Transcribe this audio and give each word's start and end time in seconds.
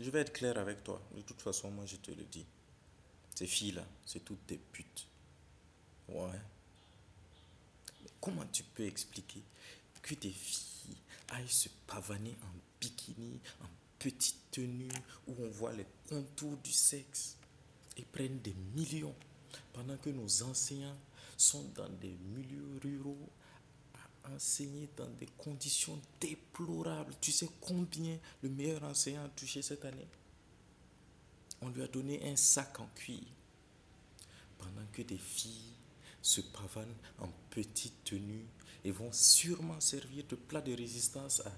Je 0.00 0.10
vais 0.10 0.20
être 0.20 0.32
clair 0.32 0.56
avec 0.58 0.84
toi. 0.84 1.00
De 1.14 1.22
toute 1.22 1.40
façon, 1.40 1.70
moi, 1.70 1.84
je 1.86 1.96
te 1.96 2.10
le 2.10 2.24
dis. 2.24 2.46
Ces 3.34 3.46
filles-là, 3.46 3.84
c'est 4.04 4.24
toutes 4.24 4.46
des 4.46 4.58
putes. 4.58 5.06
Ouais. 6.08 6.40
Comment 8.20 8.46
tu 8.52 8.62
peux 8.62 8.84
expliquer 8.84 9.42
que 10.02 10.14
des 10.14 10.30
filles 10.30 10.96
aillent 11.30 11.48
se 11.48 11.68
pavaner 11.86 12.36
en 12.42 12.58
bikini, 12.80 13.40
en 13.62 13.66
petite 13.98 14.50
tenue, 14.50 14.88
où 15.26 15.34
on 15.38 15.50
voit 15.50 15.72
les 15.72 15.86
contours 16.08 16.56
du 16.58 16.72
sexe, 16.72 17.36
et 17.96 18.02
prennent 18.02 18.40
des 18.40 18.54
millions, 18.74 19.14
pendant 19.72 19.96
que 19.96 20.10
nos 20.10 20.42
enseignants 20.44 20.96
sont 21.36 21.64
dans 21.74 21.88
des 21.88 22.16
milieux 22.34 22.80
ruraux 22.82 23.28
à 24.30 24.34
enseigner 24.36 24.88
dans 24.96 25.08
des 25.18 25.28
conditions 25.38 26.00
déplorables. 26.20 27.14
Tu 27.20 27.32
sais 27.32 27.48
combien 27.60 28.18
le 28.42 28.48
meilleur 28.48 28.82
enseignant 28.84 29.24
a 29.24 29.28
touché 29.28 29.62
cette 29.62 29.84
année? 29.84 30.08
On 31.60 31.68
lui 31.70 31.82
a 31.82 31.88
donné 31.88 32.28
un 32.30 32.36
sac 32.36 32.78
en 32.80 32.88
cuir. 32.94 33.22
Pendant 34.58 34.86
que 34.92 35.02
des 35.02 35.18
filles 35.18 35.74
se 36.22 36.40
pavanent 36.40 36.94
en 37.18 37.28
petite 37.50 38.04
tenue 38.04 38.44
et 38.84 38.90
vont 38.90 39.12
sûrement 39.12 39.80
servir 39.80 40.24
de 40.28 40.36
plat 40.36 40.60
de 40.60 40.74
résistance 40.74 41.40
à 41.40 41.52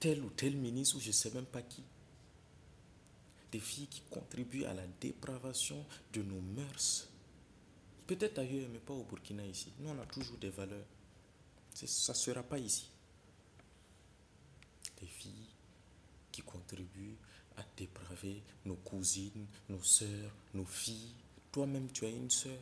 tel 0.00 0.22
ou 0.22 0.30
tel 0.30 0.56
ministre 0.56 0.96
ou 0.96 1.00
je 1.00 1.08
ne 1.08 1.12
sais 1.12 1.30
même 1.30 1.46
pas 1.46 1.62
qui. 1.62 1.82
Des 3.52 3.60
filles 3.60 3.86
qui 3.86 4.02
contribuent 4.10 4.64
à 4.64 4.74
la 4.74 4.86
dépravation 5.00 5.84
de 6.12 6.22
nos 6.22 6.40
mœurs. 6.40 7.08
Peut-être 8.06 8.38
ailleurs, 8.38 8.68
mais 8.72 8.78
pas 8.78 8.94
au 8.94 9.04
Burkina 9.04 9.44
ici. 9.44 9.72
Nous, 9.80 9.90
on 9.90 9.98
a 9.98 10.06
toujours 10.06 10.38
des 10.38 10.50
valeurs. 10.50 10.86
Ça 11.86 12.12
ne 12.12 12.16
sera 12.18 12.42
pas 12.42 12.58
ici. 12.58 12.90
Des 15.00 15.06
filles 15.06 15.50
qui 16.32 16.42
contribuent 16.42 17.16
à 17.56 17.62
dépraver 17.76 18.42
nos 18.64 18.76
cousines, 18.76 19.46
nos 19.68 19.82
soeurs, 19.82 20.32
nos 20.54 20.64
filles. 20.64 21.14
Toi-même, 21.52 21.90
tu 21.92 22.04
as 22.04 22.10
une 22.10 22.30
soeur. 22.30 22.58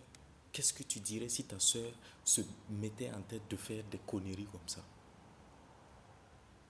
Qu'est-ce 0.53 0.73
que 0.73 0.83
tu 0.83 1.01
dirais 1.01 1.29
si 1.29 1.45
ta 1.45 1.59
soeur 1.59 1.93
se 2.25 2.41
mettait 2.71 3.11
en 3.11 3.23
tête 3.23 3.49
de 3.51 3.57
faire 3.57 3.85
des 3.85 3.99
conneries 3.99 4.49
comme 4.51 4.69
ça? 4.69 4.85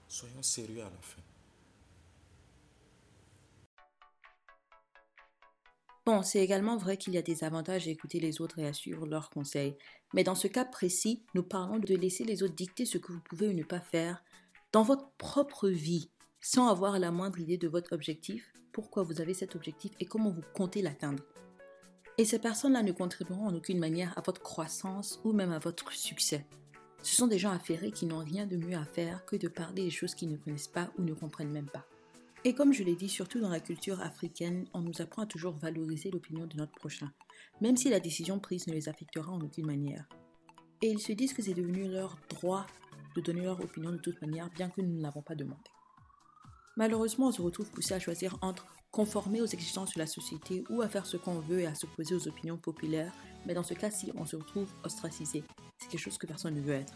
Soyons 0.07 0.43
sérieux 0.43 0.81
à 0.81 0.89
la 0.89 1.01
fin. 1.01 1.21
Bon, 6.07 6.21
c'est 6.21 6.39
également 6.39 6.77
vrai 6.77 6.95
qu'il 6.95 7.13
y 7.15 7.17
a 7.17 7.21
des 7.21 7.43
avantages 7.43 7.85
à 7.85 7.91
écouter 7.91 8.21
les 8.21 8.39
autres 8.39 8.59
et 8.59 8.65
à 8.65 8.71
suivre 8.71 9.05
leurs 9.05 9.29
conseils. 9.29 9.75
Mais 10.13 10.23
dans 10.23 10.35
ce 10.35 10.47
cas 10.47 10.63
précis, 10.63 11.25
nous 11.35 11.43
parlons 11.43 11.79
de 11.79 11.95
laisser 11.95 12.23
les 12.23 12.43
autres 12.43 12.55
dicter 12.55 12.85
ce 12.85 12.97
que 12.97 13.11
vous 13.11 13.19
pouvez 13.19 13.49
ou 13.49 13.51
ne 13.51 13.63
pas 13.63 13.81
faire 13.81 14.23
dans 14.71 14.83
votre 14.83 15.11
propre 15.17 15.67
vie, 15.67 16.09
sans 16.39 16.69
avoir 16.69 16.97
la 16.97 17.11
moindre 17.11 17.41
idée 17.41 17.57
de 17.57 17.67
votre 17.67 17.91
objectif, 17.91 18.53
pourquoi 18.71 19.03
vous 19.03 19.19
avez 19.19 19.33
cet 19.33 19.57
objectif 19.57 19.91
et 19.99 20.05
comment 20.05 20.29
vous 20.29 20.43
comptez 20.53 20.81
l'atteindre. 20.81 21.23
Et 22.17 22.23
ces 22.23 22.39
personnes-là 22.39 22.83
ne 22.83 22.93
contribueront 22.93 23.47
en 23.47 23.55
aucune 23.55 23.77
manière 23.77 24.17
à 24.17 24.21
votre 24.21 24.41
croissance 24.41 25.19
ou 25.25 25.33
même 25.33 25.51
à 25.51 25.59
votre 25.59 25.91
succès. 25.91 26.45
Ce 27.03 27.17
sont 27.17 27.27
des 27.27 27.37
gens 27.37 27.51
affairés 27.51 27.91
qui 27.91 28.05
n'ont 28.05 28.23
rien 28.23 28.45
de 28.45 28.55
mieux 28.55 28.77
à 28.77 28.85
faire 28.85 29.25
que 29.25 29.35
de 29.35 29.49
parler 29.49 29.83
des 29.83 29.89
choses 29.89 30.15
qu'ils 30.15 30.31
ne 30.31 30.37
connaissent 30.37 30.69
pas 30.69 30.89
ou 30.97 31.01
ne 31.01 31.13
comprennent 31.13 31.51
même 31.51 31.69
pas. 31.69 31.85
Et 32.47 32.53
comme 32.53 32.71
je 32.71 32.81
l'ai 32.81 32.95
dit, 32.95 33.09
surtout 33.09 33.41
dans 33.41 33.49
la 33.49 33.59
culture 33.59 33.99
africaine, 33.99 34.69
on 34.73 34.79
nous 34.79 35.01
apprend 35.01 35.23
à 35.23 35.25
toujours 35.25 35.57
valoriser 35.57 36.09
l'opinion 36.11 36.45
de 36.45 36.55
notre 36.55 36.71
prochain, 36.71 37.11
même 37.59 37.75
si 37.75 37.89
la 37.89 37.99
décision 37.99 38.39
prise 38.39 38.67
ne 38.67 38.73
les 38.73 38.87
affectera 38.87 39.33
en 39.33 39.41
aucune 39.41 39.65
manière. 39.65 40.07
Et 40.81 40.87
ils 40.87 41.01
se 41.01 41.11
disent 41.11 41.33
que 41.33 41.41
c'est 41.41 41.53
devenu 41.53 41.89
leur 41.89 42.17
droit 42.29 42.65
de 43.17 43.19
donner 43.19 43.41
leur 43.41 43.59
opinion 43.59 43.91
de 43.91 43.97
toute 43.97 44.21
manière, 44.21 44.49
bien 44.51 44.69
que 44.69 44.79
nous 44.79 44.95
ne 44.95 45.01
l'avons 45.01 45.21
pas 45.21 45.35
demandé. 45.35 45.69
Malheureusement, 46.77 47.27
on 47.27 47.31
se 47.33 47.41
retrouve 47.41 47.69
poussé 47.69 47.95
à 47.95 47.99
choisir 47.99 48.37
entre 48.41 48.65
conformer 48.91 49.41
aux 49.41 49.45
exigences 49.45 49.95
de 49.95 49.99
la 49.99 50.07
société 50.07 50.63
ou 50.69 50.81
à 50.81 50.87
faire 50.87 51.05
ce 51.05 51.17
qu'on 51.17 51.41
veut 51.41 51.59
et 51.59 51.67
à 51.67 51.75
s'opposer 51.75 52.15
aux 52.15 52.29
opinions 52.29 52.57
populaires, 52.57 53.11
mais 53.45 53.55
dans 53.55 53.63
ce 53.63 53.73
cas-ci, 53.73 54.13
on 54.15 54.25
se 54.25 54.37
retrouve 54.37 54.71
ostracisé. 54.85 55.43
C'est 55.79 55.89
quelque 55.89 55.99
chose 55.99 56.17
que 56.17 56.27
personne 56.27 56.55
ne 56.55 56.61
veut 56.61 56.75
être. 56.75 56.93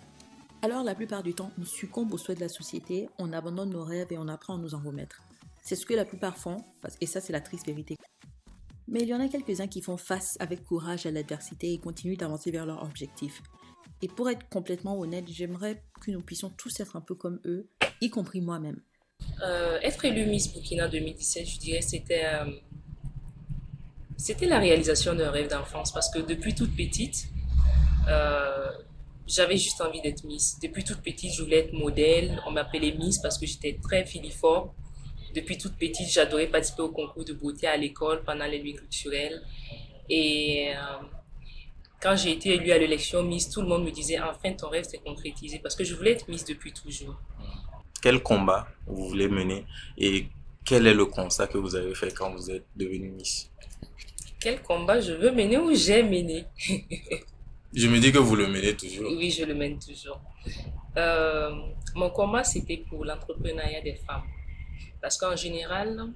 Alors 0.62 0.86
la 0.86 0.96
plupart 0.96 1.24
du 1.24 1.34
temps, 1.34 1.52
on 1.60 1.66
succombe 1.66 2.14
aux 2.14 2.18
souhaits 2.18 2.38
de 2.38 2.44
la 2.46 2.50
société, 2.50 3.10
on 3.20 3.34
abandonne 3.34 3.72
nos 3.72 3.84
rêves 3.84 4.14
et 4.14 4.18
on 4.18 4.30
apprend 4.30 4.56
à 4.56 4.58
nous 4.58 4.76
en 4.76 4.80
remettre. 4.80 5.22
C'est 5.62 5.76
ce 5.76 5.86
que 5.86 5.94
la 5.94 6.06
plupart 6.06 6.38
font, 6.38 6.58
et 7.00 7.06
ça 7.06 7.22
c'est 7.22 7.34
la 7.34 7.42
triste 7.42 7.66
vérité. 7.66 7.96
Mais 8.88 9.02
il 9.02 9.08
y 9.08 9.14
en 9.14 9.20
a 9.20 9.28
quelques-uns 9.28 9.68
qui 9.68 9.82
font 9.82 9.98
face 9.98 10.36
avec 10.40 10.64
courage 10.64 11.06
à 11.06 11.12
l'adversité 11.12 11.74
et 11.74 11.80
continuent 11.80 12.18
d'avancer 12.18 12.52
vers 12.52 12.66
leur 12.66 12.84
objectif. 12.84 13.42
Et 14.02 14.08
pour 14.08 14.30
être 14.30 14.50
complètement 14.50 15.00
honnête, 15.00 15.26
j'aimerais 15.30 15.84
que 16.02 16.12
nous 16.12 16.22
puissions 16.22 16.50
tous 16.50 16.80
être 16.80 16.96
un 16.96 17.02
peu 17.02 17.16
comme 17.16 17.40
eux, 17.46 17.70
y 18.02 18.10
compris 18.10 18.42
moi-même. 18.42 18.82
Euh, 19.44 19.80
être 19.82 20.04
élu 20.06 20.26
Miss 20.26 20.52
Burkina 20.52 20.88
2017, 20.88 21.48
je 21.48 21.60
dirais, 21.60 21.82
c'était 21.82 22.26
euh, 22.26 22.52
c'était 24.18 24.46
la 24.46 24.60
réalisation 24.60 25.16
d'un 25.16 25.32
rêve 25.32 25.50
d'enfance 25.50 25.92
parce 25.92 26.12
que 26.12 26.20
depuis 26.20 26.54
toute 26.54 26.76
petite, 26.76 27.28
euh, 28.08 28.70
j'avais 29.26 29.58
juste 29.58 29.82
envie 29.82 30.02
d'être 30.02 30.24
Miss. 30.26 30.60
Depuis 30.60 30.84
toute 30.84 31.02
petite, 31.02 31.34
je 31.34 31.42
voulais 31.42 31.60
être 31.60 31.74
modèle. 31.74 32.40
On 32.46 32.52
m'appelait 32.52 32.92
Miss 32.92 33.20
parce 33.20 33.38
que 33.38 33.46
j'étais 33.46 33.80
très 33.82 34.06
filiforme. 34.06 34.70
Depuis 35.34 35.58
toute 35.58 35.76
petite, 35.78 36.10
j'adorais 36.10 36.48
participer 36.48 36.82
au 36.82 36.90
concours 36.90 37.24
de 37.24 37.34
beauté 37.34 37.68
à 37.68 37.78
l'école 37.78 38.24
pendant 38.24 38.46
les 38.46 38.62
nuits 38.62 38.76
culturelles. 38.76 39.42
Et 40.10 40.72
euh, 40.76 41.06
quand 42.02 42.16
j'ai 42.16 42.32
été 42.32 42.56
élue 42.56 42.72
à 42.72 42.78
l'élection 42.78 43.24
Miss, 43.24 43.50
tout 43.50 43.62
le 43.62 43.68
monde 43.68 43.86
me 43.86 43.92
disait 43.92 44.20
enfin 44.20 44.54
ton 44.54 44.70
rêve 44.70 44.84
s'est 44.84 44.98
concrétisé 44.98 45.60
parce 45.60 45.76
que 45.76 45.84
je 45.84 45.96
voulais 45.96 46.12
être 46.12 46.28
Miss 46.28 46.44
depuis 46.46 46.74
toujours. 46.74 47.16
Quel 48.02 48.22
combat 48.22 48.68
vous 48.88 49.08
voulez 49.10 49.28
mener 49.28 49.66
et 49.98 50.26
quel 50.66 50.88
est 50.88 50.94
le 50.94 51.06
constat 51.06 51.48
que 51.48 51.58
vous 51.58 51.76
avez 51.76 51.94
fait 51.96 52.14
quand 52.14 52.32
vous 52.32 52.50
êtes 52.52 52.66
devenue 52.76 53.12
Miss? 53.12 53.50
Quel 54.40 54.62
combat 54.62 55.00
je 55.00 55.14
veux 55.14 55.32
mener 55.32 55.58
ou 55.58 55.74
j'ai 55.76 56.04
mené? 56.04 56.46
Je 57.74 57.88
me 57.88 58.00
dis 58.00 58.12
que 58.12 58.18
vous 58.18 58.36
le 58.36 58.48
menez 58.48 58.76
toujours. 58.76 59.10
Oui, 59.16 59.32
je 59.32 59.46
le 59.46 59.56
mène 59.56 59.80
toujours. 59.80 60.20
Euh, 60.98 61.52
mon 61.96 62.10
combat, 62.10 62.44
c'était 62.44 62.84
pour 62.90 63.06
l'entrepreneuriat 63.06 63.82
des 63.82 63.96
femmes. 63.96 64.24
Parce 65.02 65.18
qu'en 65.18 65.36
général, 65.36 66.08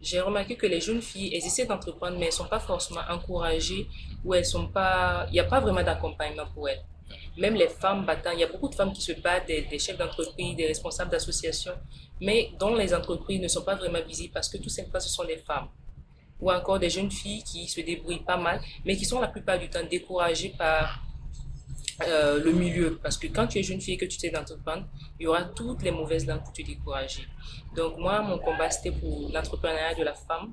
j'ai 0.00 0.20
remarqué 0.20 0.56
que 0.56 0.66
les 0.66 0.80
jeunes 0.80 1.00
filles, 1.00 1.34
elles 1.34 1.46
essaient 1.46 1.66
d'entreprendre, 1.66 2.18
mais 2.18 2.26
elles 2.26 2.32
ne 2.32 2.32
sont 2.36 2.48
pas 2.48 2.58
forcément 2.58 3.02
encouragées 3.08 3.86
ou 4.24 4.34
elles 4.34 4.44
sont 4.44 4.66
pas, 4.66 5.26
il 5.28 5.34
n'y 5.34 5.40
a 5.40 5.44
pas 5.44 5.60
vraiment 5.60 5.82
d'accompagnement 5.82 6.46
pour 6.52 6.68
elles. 6.68 6.82
Même 7.38 7.54
les 7.54 7.68
femmes 7.68 8.04
battant, 8.04 8.30
il 8.32 8.40
y 8.40 8.44
a 8.44 8.48
beaucoup 8.48 8.68
de 8.68 8.74
femmes 8.74 8.92
qui 8.92 9.00
se 9.00 9.12
battent, 9.12 9.46
des, 9.46 9.62
des 9.62 9.78
chefs 9.78 9.96
d'entreprise, 9.96 10.56
des 10.56 10.66
responsables 10.66 11.10
d'associations, 11.10 11.74
mais 12.20 12.50
dont 12.58 12.74
les 12.74 12.92
entreprises 12.94 13.40
ne 13.40 13.48
sont 13.48 13.62
pas 13.62 13.76
vraiment 13.76 14.02
visibles 14.06 14.32
parce 14.32 14.48
que 14.48 14.58
tout 14.58 14.68
simplement 14.68 15.00
ce 15.00 15.08
sont 15.08 15.22
les 15.22 15.38
femmes. 15.38 15.68
Ou 16.40 16.50
encore 16.50 16.78
des 16.78 16.90
jeunes 16.90 17.10
filles 17.10 17.44
qui 17.44 17.68
se 17.68 17.80
débrouillent 17.80 18.24
pas 18.24 18.36
mal, 18.36 18.60
mais 18.84 18.96
qui 18.96 19.04
sont 19.04 19.20
la 19.20 19.28
plupart 19.28 19.58
du 19.58 19.70
temps 19.70 19.84
découragées 19.88 20.54
par 20.58 21.00
euh, 22.02 22.42
le 22.42 22.52
milieu. 22.52 22.98
Parce 23.02 23.18
que 23.18 23.26
quand 23.26 23.46
tu 23.46 23.58
es 23.58 23.62
jeune 23.62 23.80
fille 23.80 23.94
et 23.94 23.96
que 23.96 24.04
tu 24.04 24.18
sais 24.18 24.30
d'entreprendre, 24.30 24.86
il 25.18 25.24
y 25.24 25.26
aura 25.26 25.44
toutes 25.44 25.82
les 25.82 25.90
mauvaises 25.90 26.26
langues 26.26 26.42
pour 26.42 26.52
te 26.52 26.62
décourager. 26.62 27.26
Donc 27.76 27.98
moi, 27.98 28.22
mon 28.22 28.38
combat, 28.38 28.70
c'était 28.70 28.92
pour 28.92 29.30
l'entrepreneuriat 29.32 29.94
de 29.94 30.04
la 30.04 30.14
femme, 30.14 30.52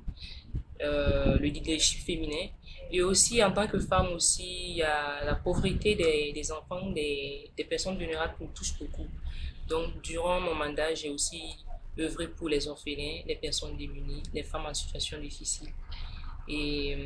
euh, 0.82 1.36
le 1.38 1.46
leadership 1.46 2.00
féminin. 2.04 2.48
Et 2.92 3.02
aussi, 3.02 3.42
en 3.42 3.52
tant 3.52 3.68
que 3.68 3.78
femme, 3.78 4.08
aussi, 4.14 4.70
il 4.70 4.76
y 4.76 4.82
a 4.82 5.24
la 5.24 5.36
pauvreté 5.36 5.94
des, 5.94 6.52
enfants, 6.52 6.90
des, 6.90 7.50
personnes 7.68 7.96
vulnérables 7.96 8.34
qui 8.36 8.44
me 8.44 8.48
touche 8.48 8.76
beaucoup. 8.78 9.06
Donc, 9.68 10.02
durant 10.02 10.40
mon 10.40 10.54
mandat, 10.54 10.92
j'ai 10.94 11.10
aussi 11.10 11.40
œuvré 11.98 12.26
pour 12.28 12.48
les 12.48 12.66
orphelins, 12.66 13.20
les 13.26 13.36
personnes 13.36 13.76
démunies, 13.76 14.22
les 14.34 14.42
femmes 14.42 14.66
en 14.66 14.74
situation 14.74 15.20
difficile. 15.20 15.68
Et 16.48 16.96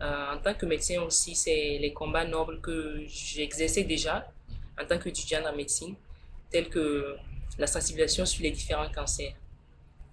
euh, 0.00 0.04
euh, 0.04 0.34
en 0.34 0.38
tant 0.38 0.54
que 0.54 0.66
médecin 0.66 1.02
aussi, 1.02 1.34
c'est 1.34 1.78
les 1.80 1.92
combats 1.92 2.24
nobles 2.24 2.60
que 2.60 3.02
j'exerçais 3.06 3.84
déjà 3.84 4.30
en 4.80 4.84
tant 4.86 4.98
qu'étudiante 4.98 5.46
en 5.46 5.56
médecine, 5.56 5.94
tels 6.50 6.68
que 6.68 7.16
la 7.58 7.66
sensibilisation 7.66 8.24
sur 8.24 8.42
les 8.42 8.52
différents 8.52 8.90
cancers. 8.90 9.34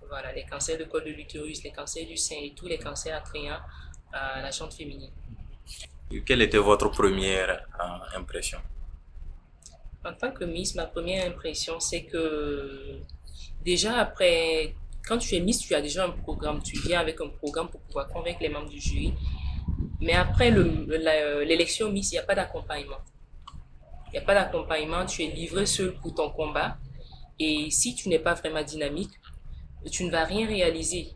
Voilà, 0.08 0.32
les 0.34 0.44
cancers 0.44 0.78
de 0.78 0.86
col 0.86 1.04
de 1.04 1.12
l'utérus, 1.12 1.64
les 1.64 1.72
cancers 1.72 2.06
du 2.08 2.18
sein 2.18 2.38
et 2.42 2.54
tous 2.56 2.68
les 2.68 2.78
cancers 2.78 3.16
attrayant 3.16 3.60
à 4.12 4.42
la 4.42 4.52
chambre 4.52 4.74
féminine. 4.74 5.12
Quelle 6.26 6.42
était 6.42 6.58
votre 6.58 6.90
première 6.90 7.50
euh, 7.50 8.18
impression? 8.18 8.60
En 10.04 10.14
tant 10.14 10.32
que 10.32 10.46
Miss, 10.46 10.76
ma 10.76 10.86
première 10.86 11.28
impression, 11.28 11.80
c'est 11.80 12.04
que 12.04 13.00
déjà 13.64 13.98
après, 13.98 14.76
quand 15.08 15.18
tu 15.18 15.36
es 15.36 15.40
Miss, 15.40 15.60
tu 15.60 15.74
as 15.74 15.82
déjà 15.82 16.06
un 16.06 16.12
programme, 16.12 16.62
tu 16.62 16.80
viens 16.80 17.00
avec 17.00 17.20
un 17.22 17.30
programme 17.30 17.70
pour 17.70 17.82
pouvoir 17.82 18.08
convaincre 18.08 18.40
les 18.42 18.50
membres 18.50 18.70
du 18.70 18.80
jury 18.80 19.14
mais 20.02 20.14
après 20.14 20.52
l'élection 20.52 21.92
Miss, 21.92 22.12
il 22.12 22.16
n'y 22.16 22.20
a 22.20 22.24
pas 22.24 22.36
d'accompagnement. 22.36 23.02
Il 24.08 24.12
n'y 24.12 24.18
a 24.20 24.22
pas 24.22 24.34
d'accompagnement, 24.34 25.06
tu 25.06 25.24
es 25.24 25.28
livré 25.28 25.66
seul 25.66 25.94
pour 25.96 26.14
ton 26.14 26.30
combat. 26.30 26.78
Et 27.40 27.70
si 27.70 27.96
tu 27.96 28.08
n'es 28.10 28.20
pas 28.20 28.34
vraiment 28.34 28.64
dynamique, 28.64 29.12
tu 29.92 30.06
ne 30.06 30.12
vas 30.12 30.24
rien 30.24 30.48
réaliser. 30.48 31.10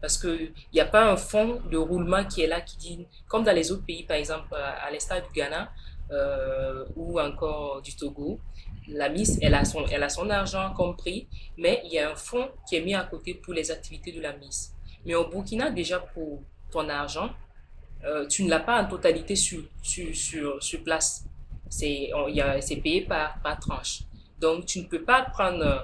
Parce 0.00 0.18
qu'il 0.18 0.52
n'y 0.74 0.80
a 0.80 0.84
pas 0.86 1.10
un 1.10 1.16
fond 1.16 1.60
de 1.70 1.76
roulement 1.76 2.24
qui 2.24 2.42
est 2.42 2.46
là 2.46 2.60
qui 2.60 2.76
dit, 2.76 3.06
comme 3.28 3.44
dans 3.44 3.54
les 3.54 3.70
autres 3.70 3.86
pays, 3.86 4.04
par 4.04 4.16
exemple, 4.16 4.54
à 4.54 4.90
l'instar 4.90 5.22
du 5.22 5.32
Ghana, 5.32 5.72
euh, 6.10 6.84
ou 6.96 7.18
encore 7.18 7.80
du 7.80 7.96
Togo, 7.96 8.38
la 8.88 9.08
Miss, 9.08 9.38
elle 9.40 9.54
a, 9.54 9.64
son, 9.64 9.86
elle 9.86 10.02
a 10.02 10.08
son 10.08 10.28
argent 10.28 10.74
compris, 10.74 11.28
mais 11.56 11.80
il 11.84 11.92
y 11.92 11.98
a 11.98 12.10
un 12.10 12.14
fonds 12.16 12.50
qui 12.68 12.76
est 12.76 12.80
mis 12.82 12.94
à 12.94 13.04
côté 13.04 13.34
pour 13.34 13.54
les 13.54 13.70
activités 13.70 14.12
de 14.12 14.20
la 14.20 14.32
Miss. 14.36 14.74
Mais 15.06 15.14
au 15.14 15.28
Burkina, 15.28 15.70
déjà 15.70 16.00
pour 16.00 16.42
ton 16.70 16.88
argent, 16.88 17.30
euh, 18.04 18.26
tu 18.26 18.44
ne 18.44 18.50
l'as 18.50 18.60
pas 18.60 18.82
en 18.82 18.88
totalité 18.88 19.36
sur, 19.36 19.62
sur, 19.82 20.62
sur, 20.62 20.82
place. 20.82 21.24
C'est 21.68 22.10
payé 22.82 23.02
par, 23.02 23.40
par 23.42 23.58
tranche. 23.58 24.00
Donc, 24.40 24.66
tu 24.66 24.80
ne 24.80 24.86
peux 24.86 25.02
pas 25.02 25.22
prendre 25.22 25.64
euh, 25.64 25.78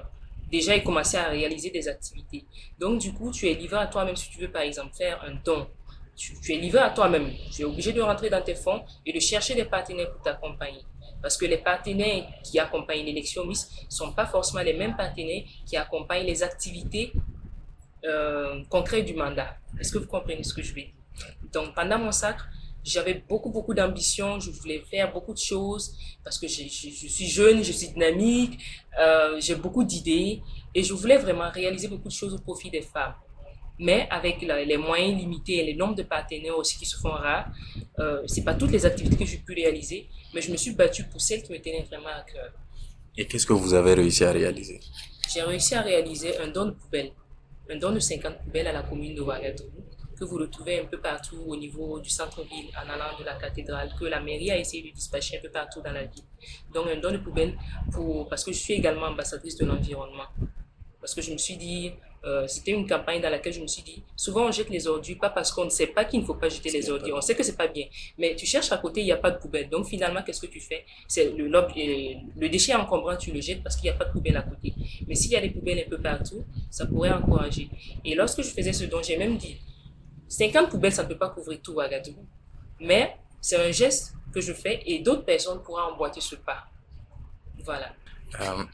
déjà 0.51 0.75
et 0.75 0.83
commencer 0.83 1.17
à 1.17 1.29
réaliser 1.29 1.69
des 1.69 1.87
activités. 1.87 2.45
Donc, 2.77 2.99
du 2.99 3.13
coup, 3.13 3.31
tu 3.31 3.47
es 3.49 3.53
livré 3.53 3.77
à 3.77 3.87
toi-même 3.87 4.15
si 4.15 4.29
tu 4.29 4.39
veux, 4.39 4.51
par 4.51 4.63
exemple, 4.63 4.93
faire 4.95 5.23
un 5.23 5.35
don. 5.45 5.67
Tu, 6.15 6.33
tu 6.41 6.53
es 6.53 6.57
livré 6.57 6.79
à 6.79 6.89
toi-même. 6.89 7.31
Tu 7.53 7.61
es 7.61 7.65
obligé 7.65 7.93
de 7.93 8.01
rentrer 8.01 8.29
dans 8.29 8.41
tes 8.41 8.55
fonds 8.55 8.83
et 9.05 9.13
de 9.13 9.19
chercher 9.19 9.55
des 9.55 9.65
partenaires 9.65 10.11
pour 10.11 10.21
t'accompagner. 10.21 10.83
Parce 11.21 11.37
que 11.37 11.45
les 11.45 11.57
partenaires 11.57 12.25
qui 12.43 12.59
accompagnent 12.59 13.05
l'élection 13.05 13.45
Miss 13.45 13.69
ne 13.85 13.91
sont 13.91 14.13
pas 14.13 14.25
forcément 14.25 14.63
les 14.63 14.73
mêmes 14.73 14.95
partenaires 14.95 15.43
qui 15.65 15.77
accompagnent 15.77 16.25
les 16.25 16.43
activités 16.43 17.13
euh, 18.05 18.63
concrètes 18.69 19.05
du 19.05 19.13
mandat. 19.13 19.57
Est-ce 19.79 19.91
que 19.91 19.97
vous 19.97 20.07
comprenez 20.07 20.43
ce 20.43 20.53
que 20.53 20.61
je 20.61 20.69
veux 20.73 20.81
dire? 20.81 20.98
Donc, 21.53 21.75
pendant 21.75 21.97
mon 21.99 22.11
sacre, 22.11 22.47
j'avais 22.83 23.15
beaucoup, 23.27 23.49
beaucoup 23.49 23.73
d'ambition. 23.73 24.39
Je 24.39 24.51
voulais 24.51 24.83
faire 24.89 25.11
beaucoup 25.11 25.33
de 25.33 25.39
choses 25.39 25.95
parce 26.23 26.37
que 26.39 26.47
je, 26.47 26.63
je, 26.63 27.07
suis 27.07 27.27
jeune, 27.27 27.63
je 27.63 27.71
suis 27.71 27.89
dynamique, 27.89 28.59
euh, 28.99 29.39
j'ai 29.39 29.55
beaucoup 29.55 29.83
d'idées 29.83 30.41
et 30.73 30.83
je 30.83 30.93
voulais 30.93 31.17
vraiment 31.17 31.49
réaliser 31.49 31.87
beaucoup 31.87 32.07
de 32.07 32.13
choses 32.13 32.33
au 32.33 32.39
profit 32.39 32.69
des 32.69 32.81
femmes 32.81 33.15
mais 33.79 34.07
avec 34.11 34.41
les 34.41 34.77
moyens 34.77 35.17
limités 35.17 35.57
et 35.65 35.71
le 35.71 35.77
nombre 35.77 35.95
de 35.95 36.03
partenaires 36.03 36.57
aussi 36.57 36.77
qui 36.77 36.85
se 36.85 36.97
font 36.97 37.11
rares, 37.11 37.49
euh, 37.99 38.21
c'est 38.27 38.43
pas 38.43 38.53
toutes 38.53 38.71
les 38.71 38.85
activités 38.85 39.15
que 39.15 39.25
j'ai 39.25 39.37
pu 39.37 39.53
réaliser, 39.53 40.09
mais 40.33 40.41
je 40.41 40.51
me 40.51 40.57
suis 40.57 40.71
battue 40.71 41.05
pour 41.05 41.21
celles 41.21 41.41
qui 41.41 41.53
me 41.53 41.59
tenaient 41.59 41.83
vraiment 41.89 42.09
à 42.09 42.23
cœur. 42.23 42.51
Et 43.17 43.25
qu'est-ce 43.25 43.45
que 43.45 43.53
vous 43.53 43.73
avez 43.73 43.93
réussi 43.93 44.25
à 44.25 44.31
réaliser? 44.31 44.81
J'ai 45.33 45.41
réussi 45.43 45.75
à 45.75 45.81
réaliser 45.81 46.37
un 46.39 46.49
don 46.49 46.65
de 46.65 46.71
poubelles, 46.71 47.13
un 47.69 47.77
don 47.77 47.91
de 47.91 47.99
50 47.99 48.39
poubelles 48.43 48.67
à 48.67 48.73
la 48.73 48.83
commune 48.83 49.15
de 49.15 49.21
Ouagadougou, 49.21 49.81
que 50.19 50.25
vous 50.25 50.37
retrouvez 50.37 50.79
un 50.79 50.85
peu 50.85 50.99
partout 50.99 51.41
au 51.47 51.55
niveau 51.55 51.99
du 51.99 52.09
centre-ville, 52.09 52.69
en 52.75 52.89
allant 52.89 53.17
de 53.17 53.23
la 53.23 53.35
cathédrale, 53.35 53.89
que 53.99 54.05
la 54.05 54.19
mairie 54.19 54.51
a 54.51 54.57
essayé 54.57 54.83
de 54.83 54.93
dispatcher 54.93 55.37
un 55.37 55.41
peu 55.41 55.49
partout 55.49 55.81
dans 55.81 55.91
la 55.91 56.03
ville. 56.03 56.23
Donc 56.73 56.87
un 56.87 56.97
don 56.97 57.11
de 57.11 57.17
poubelles 57.17 57.57
pour, 57.91 58.27
parce 58.27 58.43
que 58.43 58.51
je 58.51 58.59
suis 58.59 58.73
également 58.73 59.07
ambassadrice 59.07 59.55
de 59.57 59.65
l'environnement. 59.65 60.27
Parce 60.99 61.15
que 61.15 61.21
je 61.21 61.31
me 61.31 61.37
suis 61.37 61.55
dit, 61.55 61.93
euh, 62.25 62.45
c'était 62.47 62.71
une 62.71 62.85
campagne 62.85 63.21
dans 63.21 63.29
laquelle 63.29 63.53
je 63.53 63.61
me 63.61 63.67
suis 63.67 63.81
dit, 63.81 64.03
souvent 64.17 64.47
on 64.47 64.51
jette 64.51 64.69
les 64.69 64.85
ordures, 64.85 65.17
pas 65.17 65.29
parce 65.29 65.53
qu'on 65.53 65.63
ne 65.63 65.69
sait 65.69 65.87
pas 65.87 66.03
qu'il 66.03 66.19
ne 66.19 66.25
faut 66.25 66.33
pas 66.35 66.49
jeter 66.49 66.69
les 66.69 66.89
ordures, 66.89 67.15
on 67.15 67.21
sait 67.21 67.35
que 67.35 67.43
c'est 67.43 67.55
pas 67.55 67.67
bien, 67.67 67.85
mais 68.17 68.35
tu 68.35 68.45
cherches 68.45 68.69
à 68.73 68.77
côté, 68.77 68.99
il 68.99 69.05
n'y 69.05 69.13
a 69.13 69.17
pas 69.17 69.31
de 69.31 69.37
poubelle. 69.37 69.69
Donc 69.69 69.85
finalement, 69.85 70.21
qu'est-ce 70.23 70.41
que 70.41 70.47
tu 70.47 70.59
fais? 70.59 70.85
C'est 71.07 71.31
le, 71.31 71.47
le 71.47 72.49
déchet 72.49 72.75
encombrant, 72.75 73.15
tu 73.15 73.31
le 73.31 73.39
jettes 73.39 73.63
parce 73.63 73.77
qu'il 73.77 73.85
n'y 73.85 73.95
a 73.95 73.97
pas 73.97 74.03
de 74.03 74.11
poubelle 74.11 74.35
à 74.35 74.41
côté. 74.41 74.73
Mais 75.07 75.15
s'il 75.15 75.31
y 75.31 75.37
a 75.37 75.41
des 75.41 75.51
poubelles 75.51 75.79
un 75.85 75.89
peu 75.89 75.97
partout, 75.97 76.43
ça 76.69 76.85
pourrait 76.85 77.11
encourager. 77.11 77.69
Et 78.03 78.13
lorsque 78.15 78.41
je 78.41 78.49
faisais 78.49 78.73
ce 78.73 78.83
don, 78.83 79.01
j'ai 79.01 79.15
même 79.15 79.37
dit, 79.37 79.55
50 80.29 80.69
poubelles, 80.69 80.93
ça 80.93 81.03
ne 81.03 81.09
peut 81.09 81.17
pas 81.17 81.29
couvrir 81.29 81.59
tout 81.61 81.73
Ouagadougou. 81.73 82.25
Mais 82.79 83.17
c'est 83.41 83.57
un 83.57 83.71
geste 83.71 84.13
que 84.33 84.39
je 84.39 84.53
fais 84.53 84.81
et 84.85 84.99
d'autres 84.99 85.25
personnes 85.25 85.61
pourraient 85.63 85.83
emboîter 85.91 86.21
ce 86.21 86.35
pas. 86.35 86.67
Voilà. 87.65 87.93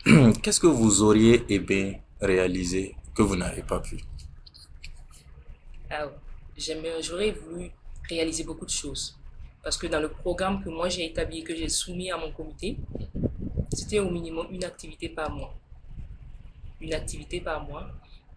Euh, 0.07 0.33
qu'est-ce 0.43 0.59
que 0.59 0.67
vous 0.67 1.01
auriez 1.01 1.43
aimé 1.49 2.01
réaliser 2.21 2.95
que 3.15 3.21
vous 3.21 3.35
n'avez 3.35 3.63
pas 3.63 3.79
pu? 3.79 3.97
Ah, 5.89 6.07
J'aurais 6.57 7.31
voulu 7.31 7.71
réaliser 8.09 8.43
beaucoup 8.43 8.65
de 8.65 8.71
choses. 8.71 9.17
Parce 9.63 9.77
que 9.77 9.87
dans 9.87 9.99
le 9.99 10.09
programme 10.09 10.63
que 10.63 10.69
moi 10.69 10.89
j'ai 10.89 11.05
établi, 11.05 11.43
que 11.43 11.55
j'ai 11.55 11.69
soumis 11.69 12.11
à 12.11 12.17
mon 12.17 12.31
comité, 12.31 12.77
c'était 13.71 13.99
au 13.99 14.09
minimum 14.09 14.47
une 14.51 14.63
activité 14.63 15.09
par 15.09 15.31
mois. 15.31 15.55
Une 16.81 16.93
activité 16.93 17.41
par 17.41 17.63
mois. 17.65 17.87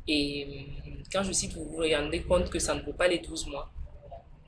Et 0.08 0.46
euh, 0.46 0.90
quand 1.12 1.22
je 1.22 1.32
cite, 1.32 1.52
vous 1.52 1.64
vous 1.64 1.82
rendez 1.82 2.22
compte 2.22 2.48
que 2.48 2.58
ça 2.58 2.74
ne 2.74 2.80
vaut 2.80 2.94
pas 2.94 3.06
les 3.06 3.18
12 3.18 3.46
mois. 3.48 3.70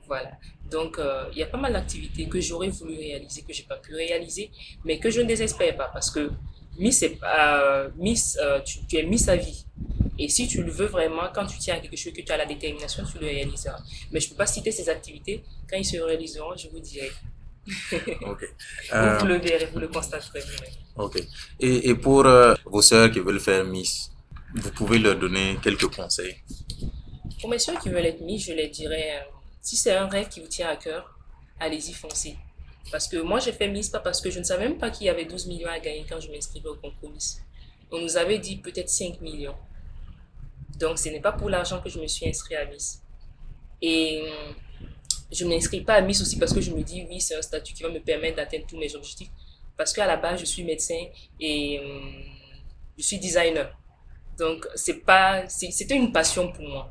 Voilà. 0.07 0.31
Donc, 0.69 0.97
euh, 0.97 1.25
il 1.31 1.37
y 1.37 1.43
a 1.43 1.45
pas 1.45 1.57
mal 1.57 1.73
d'activités 1.73 2.27
que 2.27 2.41
j'aurais 2.41 2.69
voulu 2.69 2.95
réaliser, 2.95 3.43
que 3.43 3.53
je 3.53 3.61
n'ai 3.61 3.67
pas 3.67 3.77
pu 3.77 3.93
réaliser, 3.93 4.49
mais 4.83 4.99
que 4.99 5.09
je 5.09 5.21
ne 5.21 5.27
désespère 5.27 5.77
pas 5.77 5.89
parce 5.93 6.09
que 6.09 6.31
Miss, 6.79 7.05
euh, 7.23 7.89
Miss 7.97 8.39
tu, 8.65 8.85
tu, 8.87 8.97
es 8.97 9.03
Miss 9.03 9.27
à 9.29 9.35
vie. 9.35 9.65
Et 10.17 10.27
si 10.27 10.47
tu 10.47 10.63
le 10.63 10.71
veux 10.71 10.87
vraiment, 10.87 11.23
quand 11.33 11.45
tu 11.45 11.57
tiens 11.57 11.75
à 11.75 11.79
quelque 11.79 11.95
chose, 11.95 12.13
que 12.13 12.21
tu 12.21 12.31
as 12.31 12.37
la 12.37 12.45
détermination, 12.45 13.03
tu 13.05 13.19
le 13.19 13.27
réaliseras. 13.27 13.79
Mais 14.11 14.19
je 14.19 14.27
ne 14.27 14.31
peux 14.31 14.37
pas 14.37 14.45
citer 14.45 14.71
ces 14.71 14.89
activités. 14.89 15.43
Quand 15.69 15.77
ils 15.77 15.85
se 15.85 15.97
réaliseront, 15.97 16.55
je 16.55 16.67
vous 16.69 16.79
dirai. 16.79 17.11
vous, 17.91 19.25
le 19.27 19.37
verrez, 19.37 19.67
vous 19.71 19.79
le 19.79 19.87
constaterez. 19.87 20.41
Ok. 20.95 21.21
Et, 21.59 21.89
et 21.89 21.95
pour 21.95 22.27
vos 22.65 22.81
sœurs 22.81 23.11
qui 23.11 23.19
veulent 23.19 23.39
faire 23.39 23.63
Miss, 23.63 24.11
vous 24.53 24.71
pouvez 24.71 24.99
leur 24.99 25.17
donner 25.17 25.57
quelques 25.63 25.93
conseils 25.93 26.35
Pour 27.39 27.49
mes 27.49 27.59
sœurs 27.59 27.79
qui 27.79 27.89
veulent 27.89 28.05
être 28.05 28.21
Miss, 28.21 28.45
je 28.45 28.53
leur 28.53 28.69
dirais, 28.69 29.19
euh, 29.19 29.31
si 29.61 29.77
c'est 29.77 29.95
un 29.95 30.07
rêve 30.07 30.27
qui 30.27 30.41
vous 30.41 30.47
tient 30.47 30.69
à 30.69 30.75
cœur, 30.75 31.17
allez-y, 31.59 31.93
foncez. 31.93 32.37
Parce 32.91 33.07
que 33.07 33.17
moi, 33.17 33.39
j'ai 33.39 33.53
fait 33.53 33.67
Miss 33.69 33.89
pas 33.89 33.99
parce 33.99 34.19
que 34.19 34.29
je 34.29 34.39
ne 34.39 34.43
savais 34.43 34.67
même 34.67 34.77
pas 34.77 34.89
qu'il 34.89 35.07
y 35.07 35.09
avait 35.09 35.25
12 35.25 35.47
millions 35.47 35.69
à 35.69 35.79
gagner 35.79 36.05
quand 36.09 36.19
je 36.19 36.29
m'inscrivais 36.29 36.67
au 36.67 36.75
concours 36.75 37.11
Miss. 37.11 37.41
On 37.91 37.99
nous 37.99 38.17
avait 38.17 38.39
dit 38.39 38.57
peut-être 38.57 38.89
5 38.89 39.21
millions. 39.21 39.55
Donc, 40.77 40.97
ce 40.97 41.09
n'est 41.09 41.21
pas 41.21 41.31
pour 41.31 41.49
l'argent 41.49 41.79
que 41.81 41.89
je 41.89 41.99
me 41.99 42.07
suis 42.07 42.27
inscrit 42.27 42.55
à 42.55 42.65
Miss. 42.65 43.01
Et 43.81 44.21
euh, 44.25 44.51
je 45.31 45.45
ne 45.45 45.49
m'inscris 45.49 45.81
pas 45.81 45.95
à 45.95 46.01
Miss 46.01 46.21
aussi 46.21 46.37
parce 46.37 46.53
que 46.53 46.61
je 46.61 46.71
me 46.71 46.81
dis, 46.81 47.05
oui, 47.09 47.21
c'est 47.21 47.35
un 47.35 47.41
statut 47.41 47.73
qui 47.73 47.83
va 47.83 47.89
me 47.89 47.99
permettre 47.99 48.37
d'atteindre 48.37 48.65
tous 48.67 48.77
mes 48.77 48.93
objectifs. 48.95 49.29
Parce 49.77 49.93
qu'à 49.93 50.05
la 50.05 50.17
base, 50.17 50.39
je 50.39 50.45
suis 50.45 50.63
médecin 50.63 51.05
et 51.39 51.79
euh, 51.79 51.99
je 52.97 53.03
suis 53.03 53.19
designer. 53.19 53.71
Donc, 54.37 54.67
c'est 54.75 55.05
pas, 55.05 55.47
c'était 55.47 55.95
une 55.95 56.11
passion 56.11 56.51
pour 56.51 56.67
moi. 56.67 56.89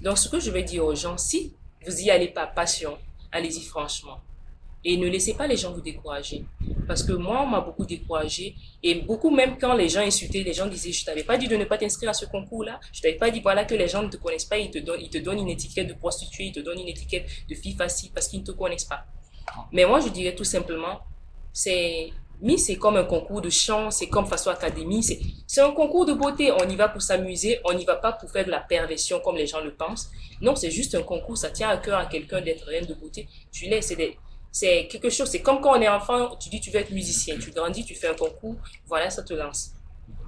Donc, 0.00 0.18
ce 0.18 0.28
que 0.28 0.38
je 0.38 0.50
vais 0.50 0.62
dire 0.62 0.84
aux 0.84 0.94
gens, 0.94 1.16
si 1.16 1.54
vous 1.86 2.00
y 2.00 2.10
allez 2.10 2.28
pas 2.28 2.46
passion, 2.46 2.98
allez-y 3.32 3.62
franchement. 3.62 4.20
Et 4.86 4.98
ne 4.98 5.08
laissez 5.08 5.32
pas 5.32 5.46
les 5.46 5.56
gens 5.56 5.72
vous 5.72 5.80
décourager. 5.80 6.44
Parce 6.86 7.02
que 7.02 7.12
moi, 7.12 7.42
on 7.42 7.46
m'a 7.46 7.60
beaucoup 7.60 7.86
découragé. 7.86 8.54
Et 8.82 8.96
beaucoup, 8.96 9.30
même 9.30 9.56
quand 9.58 9.74
les 9.74 9.88
gens 9.88 10.02
insultaient, 10.02 10.42
les 10.42 10.52
gens 10.52 10.66
disaient, 10.66 10.92
je 10.92 11.04
t'avais 11.06 11.24
pas 11.24 11.38
dit 11.38 11.48
de 11.48 11.56
ne 11.56 11.64
pas 11.64 11.78
t'inscrire 11.78 12.10
à 12.10 12.14
ce 12.14 12.26
concours-là. 12.26 12.78
Je 12.92 13.00
t'avais 13.00 13.16
pas 13.16 13.30
dit, 13.30 13.40
voilà, 13.40 13.64
que 13.64 13.74
les 13.74 13.88
gens 13.88 14.02
ne 14.02 14.08
te 14.08 14.18
connaissent 14.18 14.44
pas. 14.44 14.58
Ils 14.58 14.70
te 14.70 14.78
donnent, 14.78 15.00
ils 15.00 15.08
te 15.08 15.16
donnent 15.18 15.38
une 15.38 15.48
étiquette 15.48 15.88
de 15.88 15.94
prostituée, 15.94 16.44
ils 16.44 16.52
te 16.52 16.60
donnent 16.60 16.80
une 16.80 16.88
étiquette 16.88 17.26
de 17.48 17.54
fille 17.54 17.74
facile 17.74 18.10
parce 18.12 18.28
qu'ils 18.28 18.40
ne 18.40 18.44
te 18.44 18.52
connaissent 18.52 18.84
pas. 18.84 19.06
Mais 19.72 19.86
moi, 19.86 20.00
je 20.00 20.08
dirais 20.08 20.34
tout 20.34 20.44
simplement, 20.44 21.00
c'est, 21.52 22.12
mis 22.40 22.58
c'est 22.58 22.76
comme 22.76 22.96
un 22.96 23.04
concours 23.04 23.40
de 23.40 23.50
chant, 23.50 23.90
c'est 23.90 24.08
comme 24.08 24.26
Faso 24.26 24.50
Académie, 24.50 25.02
c'est 25.46 25.60
un 25.60 25.70
concours 25.72 26.06
de 26.06 26.12
beauté. 26.12 26.52
On 26.52 26.68
y 26.68 26.76
va 26.76 26.88
pour 26.88 27.02
s'amuser, 27.02 27.60
on 27.64 27.74
n'y 27.74 27.84
va 27.84 27.96
pas 27.96 28.12
pour 28.12 28.30
faire 28.30 28.44
de 28.44 28.50
la 28.50 28.60
perversion 28.60 29.20
comme 29.20 29.36
les 29.36 29.46
gens 29.46 29.60
le 29.60 29.74
pensent. 29.74 30.10
Non, 30.40 30.54
c'est 30.56 30.70
juste 30.70 30.94
un 30.94 31.02
concours, 31.02 31.38
ça 31.38 31.50
tient 31.50 31.68
à 31.68 31.76
cœur 31.76 31.98
à 31.98 32.06
quelqu'un 32.06 32.40
d'être 32.40 32.66
reine 32.66 32.86
de 32.86 32.94
beauté. 32.94 33.28
Tu 33.52 33.66
l'es, 33.66 33.82
c'est 33.82 34.16
c'est 34.50 34.86
quelque 34.86 35.10
chose, 35.10 35.28
c'est 35.28 35.42
comme 35.42 35.60
quand 35.60 35.76
on 35.76 35.80
est 35.80 35.88
enfant, 35.88 36.36
tu 36.36 36.48
dis 36.48 36.60
tu 36.60 36.70
veux 36.70 36.78
être 36.78 36.92
musicien, 36.92 37.36
tu 37.38 37.50
grandis, 37.50 37.84
tu 37.84 37.96
fais 37.96 38.06
un 38.06 38.14
concours, 38.14 38.54
voilà, 38.86 39.10
ça 39.10 39.24
te 39.24 39.34
lance. 39.34 39.72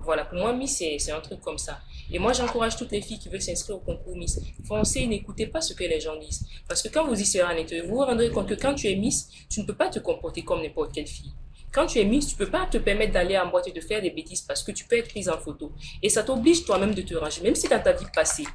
Voilà, 0.07 0.25
pour 0.25 0.39
moi, 0.39 0.53
Miss, 0.53 0.79
c'est 0.79 1.11
un 1.11 1.21
truc 1.21 1.41
comme 1.41 1.59
ça. 1.59 1.81
Et 2.13 2.21
moi, 2.21 2.33
j'encourage 2.33 2.77
toutes 2.77 2.93
les 2.93 3.03
filles 3.03 3.19
qui 3.19 3.29
veulent 3.29 3.43
s'inscrire 3.43 3.77
au 3.77 3.81
concours 3.81 4.17
Miss. 4.17 4.41
Foncez, 4.65 5.05
n'écoutez 5.07 5.49
pas 5.49 5.61
ce 5.61 5.75
que 5.75 5.83
les 5.83 6.01
gens 6.01 6.17
disent. 6.17 6.45
Parce 6.69 6.81
que 6.81 6.89
quand 6.89 7.07
vous 7.07 7.21
y 7.21 7.27
serez 7.27 7.43
en 7.43 7.57
été, 7.57 7.81
vous 7.81 7.97
vous 7.97 8.05
rendrez 8.05 8.31
compte 8.31 8.49
que 8.49 8.55
quand 8.55 8.75
tu 8.75 8.89
es 8.89 8.95
Miss, 8.95 9.29
tu 9.51 9.61
ne 9.61 9.67
peux 9.67 9.75
pas 9.75 9.89
te 9.89 9.99
comporter 9.99 10.43
comme 10.43 10.63
n'importe 10.63 10.93
quelle 10.93 11.09
fille. 11.09 11.33
Quand 11.73 11.87
tu 11.87 11.99
es 11.99 12.05
Miss, 12.05 12.29
tu 12.29 12.37
peux 12.37 12.51
pas 12.51 12.67
te 12.67 12.79
permettre 12.79 13.13
d'aller 13.13 13.39
en 13.39 13.51
boîte 13.51 13.69
et 13.69 13.73
de 13.73 13.81
faire 13.81 14.01
des 14.01 14.11
bêtises 14.11 14.43
parce 14.43 14.63
que 14.63 14.73
tu 14.73 14.85
peux 14.85 14.97
être 14.97 15.09
prise 15.09 15.29
en 15.29 15.39
photo. 15.39 15.73
Et 16.03 16.09
ça 16.09 16.23
t'oblige 16.23 16.65
toi-même 16.65 16.95
de 16.95 17.03
te 17.03 17.15
ranger. 17.15 17.43
Même 17.43 17.55
si 17.55 17.69
dans 17.69 17.83
ta 17.83 17.93
vie 17.93 18.07
passée, 18.15 18.47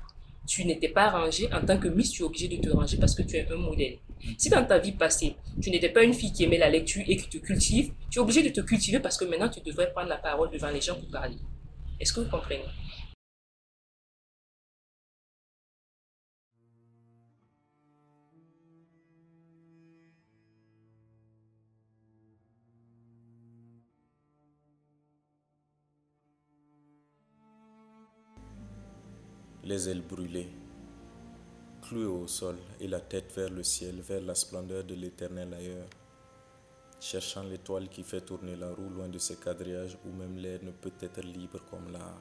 tu 0.47 0.65
n'étais 0.65 0.89
pas 0.89 1.09
rangé, 1.09 1.47
en 1.53 1.63
tant 1.63 1.77
que 1.77 1.87
Miss, 1.87 2.11
tu 2.11 2.23
es 2.23 2.25
obligé 2.25 2.47
de 2.47 2.57
te 2.57 2.69
ranger 2.69 2.97
parce 2.97 3.13
que 3.13 3.21
tu 3.21 3.35
es 3.35 3.47
un 3.51 3.55
modèle. 3.55 3.99
Si 4.37 4.49
dans 4.49 4.65
ta 4.65 4.79
vie 4.79 4.91
passée, 4.91 5.35
tu 5.61 5.69
n'étais 5.69 5.89
pas 5.89 6.03
une 6.03 6.13
fille 6.13 6.33
qui 6.33 6.43
aimait 6.43 6.57
la 6.57 6.69
lecture 6.69 7.03
et 7.07 7.15
qui 7.15 7.29
te 7.29 7.37
cultive, 7.37 7.93
tu 8.09 8.19
es 8.19 8.21
obligé 8.21 8.41
de 8.43 8.49
te 8.49 8.61
cultiver 8.61 8.99
parce 8.99 9.17
que 9.17 9.25
maintenant, 9.25 9.49
tu 9.49 9.61
devrais 9.61 9.91
prendre 9.91 10.09
la 10.09 10.17
parole 10.17 10.49
devant 10.51 10.69
les 10.69 10.81
gens 10.81 10.95
pour 10.95 11.09
parler. 11.09 11.37
Est-ce 11.99 12.13
que 12.13 12.21
vous 12.21 12.29
comprenez? 12.29 12.65
Les 29.71 29.87
ailes 29.87 30.01
brûlées, 30.01 30.49
clouées 31.81 32.03
au 32.03 32.27
sol 32.27 32.57
et 32.81 32.89
la 32.89 32.99
tête 32.99 33.31
vers 33.33 33.49
le 33.49 33.63
ciel, 33.63 34.01
vers 34.01 34.19
la 34.19 34.35
splendeur 34.35 34.83
de 34.83 34.93
l'éternel 34.95 35.53
ailleurs, 35.53 35.87
cherchant 36.99 37.43
l'étoile 37.43 37.87
qui 37.87 38.03
fait 38.03 38.19
tourner 38.19 38.57
la 38.57 38.69
roue 38.69 38.89
loin 38.89 39.07
de 39.07 39.17
ses 39.17 39.37
quadrillages 39.37 39.97
où 40.05 40.11
même 40.11 40.35
l'air 40.35 40.59
ne 40.61 40.71
peut 40.71 40.91
être 40.99 41.21
libre 41.21 41.61
comme 41.69 41.89
l'art, 41.89 42.19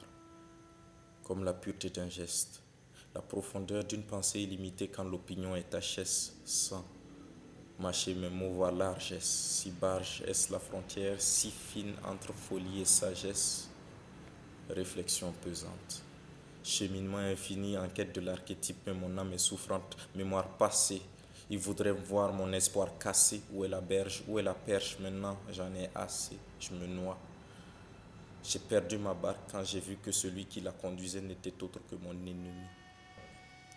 comme 1.25 1.43
la 1.43 1.53
pureté 1.53 1.89
d'un 1.89 2.07
geste, 2.07 2.63
la 3.13 3.21
profondeur 3.21 3.83
d'une 3.83 4.03
pensée 4.03 4.39
illimitée 4.39 4.87
quand 4.87 5.03
l'opinion 5.03 5.53
est 5.53 5.75
HS 5.75 6.31
sans 6.45 6.85
Mâcher 7.79 8.13
mes 8.13 8.29
mots, 8.29 8.51
voir 8.51 8.71
largesse. 8.71 9.25
Si 9.25 9.71
barge 9.71 10.23
est 10.27 10.51
la 10.51 10.59
frontière, 10.59 11.19
si 11.19 11.49
fine 11.49 11.95
entre 12.05 12.31
folie 12.31 12.81
et 12.81 12.85
sagesse. 12.85 13.67
Réflexion 14.69 15.33
pesante. 15.43 16.03
Cheminement 16.63 17.17
infini 17.17 17.77
en 17.77 17.89
quête 17.89 18.13
de 18.13 18.21
l'archétype, 18.21 18.77
mais 18.85 18.93
mon 18.93 19.17
âme 19.17 19.33
est 19.33 19.37
souffrante. 19.39 19.97
Mémoire 20.15 20.47
passée. 20.57 21.01
Il 21.49 21.57
voudrait 21.57 21.91
voir 21.91 22.31
mon 22.33 22.53
espoir 22.53 22.97
cassé. 22.99 23.41
Où 23.51 23.65
est 23.65 23.67
la 23.67 23.81
berge? 23.81 24.23
Où 24.27 24.37
est 24.37 24.43
la 24.43 24.53
perche? 24.53 24.97
Maintenant, 24.99 25.37
j'en 25.51 25.73
ai 25.73 25.89
assez. 25.95 26.37
Je 26.59 26.71
me 26.73 26.85
noie. 26.85 27.17
J'ai 28.43 28.59
perdu 28.59 28.97
ma 28.97 29.13
barque 29.13 29.51
quand 29.51 29.63
j'ai 29.63 29.79
vu 29.79 29.97
que 29.97 30.11
celui 30.11 30.45
qui 30.45 30.61
la 30.61 30.71
conduisait 30.71 31.21
n'était 31.21 31.61
autre 31.63 31.79
que 31.89 31.95
mon 31.95 32.11
ennemi. 32.11 32.49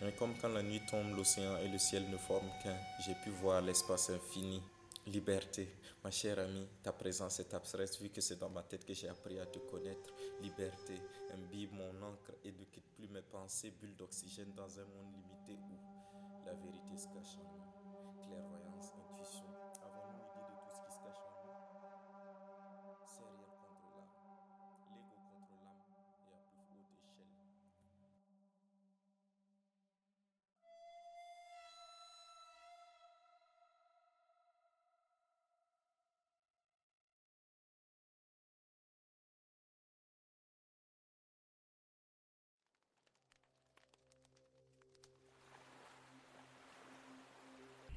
Mais 0.02 0.12
comme 0.12 0.34
quand 0.40 0.48
la 0.48 0.62
nuit 0.62 0.80
tombe, 0.90 1.16
l'océan 1.16 1.56
et 1.58 1.68
le 1.68 1.78
ciel 1.78 2.08
ne 2.10 2.16
forment 2.16 2.50
qu'un, 2.62 2.76
j'ai 3.04 3.14
pu 3.24 3.30
voir 3.30 3.60
l'espace 3.60 4.10
infini. 4.10 4.60
Liberté, 5.06 5.68
ma 6.02 6.10
chère 6.10 6.38
amie, 6.38 6.66
ta 6.82 6.90
présence 6.90 7.38
est 7.38 7.52
abstraite 7.52 8.00
vu 8.00 8.08
que 8.08 8.22
c'est 8.22 8.38
dans 8.38 8.48
ma 8.48 8.62
tête 8.62 8.86
que 8.86 8.94
j'ai 8.94 9.08
appris 9.08 9.38
à 9.38 9.44
te 9.44 9.58
connaître. 9.58 10.14
Liberté, 10.40 10.94
imbibe 11.34 11.72
mon 11.72 12.02
encre 12.02 12.32
et 12.42 12.52
ne 12.52 12.64
quitte 12.64 12.90
plus 12.96 13.08
mes 13.08 13.20
pensées, 13.20 13.70
bulle 13.70 13.94
d'oxygène 13.96 14.52
dans 14.54 14.78
un 14.78 14.84
monde 14.84 15.12
limité 15.12 15.60
où 15.62 16.46
la 16.46 16.54
vérité 16.54 16.96
se 16.96 17.06
cache 17.08 17.36
en 17.36 17.52
nous. 17.52 18.22
Clairvoyance, 18.26 18.92
intuition, 18.96 19.63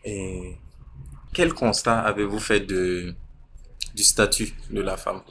Et 0.09 0.55
quel 1.33 1.53
constat 1.53 1.99
avez-vous 1.99 2.39
fait 2.39 2.61
de, 2.61 3.13
du 3.93 4.03
statut 4.03 4.53
de 4.69 4.79
la 4.79 4.95
femme 4.95 5.21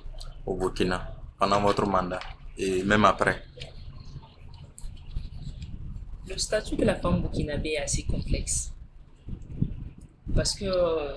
au 0.44 0.54
Burkina 0.54 1.16
pendant 1.38 1.62
votre 1.62 1.86
mandat 1.86 2.20
et 2.58 2.82
même 2.82 3.06
après? 3.06 3.42
Le 6.28 6.36
statut 6.36 6.76
de 6.76 6.84
la 6.84 6.96
femme 6.96 7.22
burkinabé 7.22 7.70
est 7.70 7.78
assez 7.78 8.02
complexe. 8.02 8.72
Parce 10.34 10.54
que, 10.54 10.66
euh, 10.66 11.14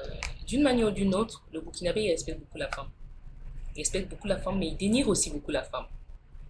d'une 0.48 0.64
manière 0.64 0.88
ou 0.88 0.92
d'une 0.92 1.14
autre, 1.14 1.44
le 1.52 1.60
burkinabé 1.60 2.12
respecte 2.12 2.40
beaucoup 2.40 2.60
la 2.60 2.70
femme. 2.70 2.88
Il 3.76 3.80
respecte 3.80 4.10
beaucoup 4.10 4.28
la 4.28 4.38
femme, 4.38 4.58
mais 4.58 4.68
il 4.70 4.78
dénigre 4.78 5.10
aussi 5.10 5.32
beaucoup 5.32 5.52
la 5.52 5.64
femme. 5.64 5.88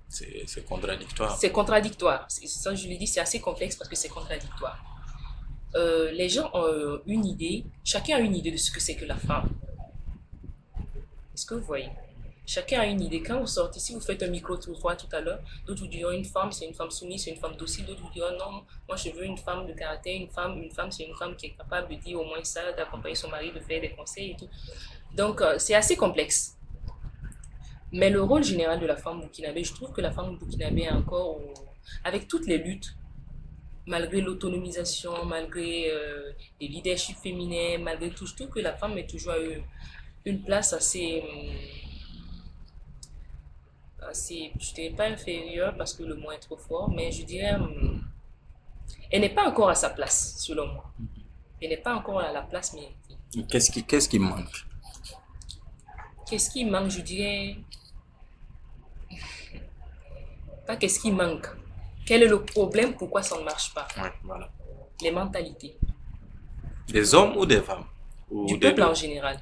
C'est 0.09 0.63
contradictoire. 0.63 1.37
C'est 1.39 1.51
contradictoire. 1.51 2.27
Ça, 2.29 2.75
je 2.75 2.87
lui 2.87 2.99
dis, 2.99 3.07
c'est 3.07 3.19
assez 3.19 3.39
complexe 3.39 3.75
parce 3.75 3.89
que 3.89 3.95
c'est 3.95 4.09
contradictoire. 4.09 4.98
Euh, 5.75 6.11
les 6.11 6.29
gens 6.29 6.49
ont 6.53 6.65
euh, 6.65 7.03
une 7.05 7.25
idée, 7.25 7.65
chacun 7.83 8.17
a 8.17 8.19
une 8.19 8.35
idée 8.35 8.51
de 8.51 8.57
ce 8.57 8.71
que 8.71 8.79
c'est 8.79 8.95
que 8.95 9.05
la 9.05 9.17
femme. 9.17 9.49
Est-ce 11.33 11.45
que 11.45 11.55
vous 11.55 11.65
voyez? 11.65 11.89
Chacun 12.45 12.79
a 12.79 12.85
une 12.87 12.99
idée. 12.99 13.21
Quand 13.21 13.39
vous 13.39 13.47
sortez, 13.47 13.79
si 13.79 13.93
vous 13.93 13.99
faites 13.99 14.23
un 14.23 14.27
micro-trottoir 14.27 14.97
tout 14.97 15.07
à 15.11 15.21
l'heure, 15.21 15.39
d'autres 15.67 15.81
vous 15.81 15.87
diront 15.87 16.11
une 16.11 16.25
femme, 16.25 16.51
c'est 16.51 16.65
une 16.65 16.73
femme 16.73 16.89
soumise, 16.89 17.23
c'est 17.23 17.29
une 17.29 17.37
femme 17.37 17.55
docile. 17.55 17.85
D'autres 17.85 18.01
vous 18.01 18.09
diront 18.11 18.31
non, 18.39 18.63
moi 18.87 18.97
je 18.97 19.11
veux 19.11 19.23
une 19.23 19.37
femme 19.37 19.67
de 19.67 19.73
caractère, 19.73 20.15
une 20.15 20.29
femme, 20.29 20.57
une 20.57 20.71
femme, 20.71 20.91
c'est 20.91 21.03
une 21.03 21.13
femme 21.13 21.35
qui 21.35 21.45
est 21.45 21.51
capable 21.51 21.93
de 21.93 22.01
dire 22.01 22.19
au 22.19 22.25
moins 22.25 22.43
ça, 22.43 22.71
d'accompagner 22.71 23.13
son 23.13 23.29
mari, 23.29 23.51
de 23.51 23.59
faire 23.59 23.79
des 23.79 23.91
conseils 23.91 24.31
et 24.31 24.35
tout. 24.35 24.49
Donc 25.15 25.41
euh, 25.41 25.59
c'est 25.59 25.75
assez 25.75 25.95
complexe. 25.95 26.57
Mais 27.91 28.09
le 28.09 28.23
rôle 28.23 28.43
général 28.43 28.79
de 28.79 28.87
la 28.87 28.95
femme 28.95 29.19
burkinabé, 29.19 29.63
je 29.63 29.73
trouve 29.73 29.91
que 29.91 30.01
la 30.01 30.11
femme 30.11 30.35
burkinabé 30.37 30.81
est 30.81 30.91
encore, 30.91 31.39
avec 32.03 32.27
toutes 32.27 32.47
les 32.47 32.57
luttes, 32.57 32.95
malgré 33.89 34.21
l'autonomisation, 34.21 35.25
malgré 35.25 35.91
euh, 35.91 36.31
les 36.61 36.67
leaderships 36.67 37.17
féminins, 37.17 37.79
malgré 37.79 38.11
tout, 38.11 38.25
je 38.27 38.35
trouve 38.35 38.49
que 38.49 38.59
la 38.59 38.73
femme 38.73 38.97
est 38.97 39.09
toujours 39.09 39.33
eu 39.35 39.61
une 40.25 40.41
place 40.43 40.73
assez, 40.73 41.21
hum, 41.21 41.57
assez, 44.07 44.51
je 44.59 44.73
dirais 44.73 44.95
pas 44.95 45.07
inférieure 45.07 45.75
parce 45.75 45.93
que 45.93 46.03
le 46.03 46.15
mot 46.15 46.31
est 46.31 46.39
trop 46.39 46.57
fort, 46.57 46.89
mais 46.91 47.11
je 47.11 47.23
dirais, 47.25 47.55
hum, 47.55 48.03
elle 49.11 49.21
n'est 49.21 49.33
pas 49.33 49.47
encore 49.49 49.69
à 49.69 49.75
sa 49.75 49.89
place, 49.89 50.35
selon 50.37 50.67
moi. 50.67 50.93
Elle 51.61 51.69
n'est 51.69 51.77
pas 51.77 51.95
encore 51.95 52.19
à 52.19 52.31
la 52.31 52.43
place 52.43 52.73
méritée. 52.73 53.17
Qu'est-ce 53.49 53.71
qui, 53.71 53.83
qu'est-ce 53.83 54.07
qui 54.07 54.19
manque? 54.19 54.65
Qu'est-ce 56.29 56.51
qui 56.51 56.63
manque, 56.63 56.91
je 56.91 57.01
dirais? 57.01 57.57
Pas 60.67 60.77
qu'est-ce 60.77 60.99
qui 60.99 61.11
manque. 61.11 61.47
Quel 62.09 62.23
est 62.23 62.27
le 62.27 62.43
problème? 62.43 62.95
Pourquoi 62.95 63.21
ça 63.21 63.37
ne 63.37 63.43
marche 63.43 63.71
pas? 63.71 63.87
Ouais, 63.95 64.11
voilà. 64.23 64.49
Les 65.03 65.11
mentalités. 65.11 65.77
Des 66.87 67.13
hommes 67.13 67.37
ou 67.37 67.45
des 67.45 67.61
femmes? 67.61 67.85
Ou 68.31 68.47
Du 68.47 68.53
des 68.57 68.69
peuple 68.69 68.81
deux? 68.81 68.87
en 68.87 68.95
général. 68.95 69.39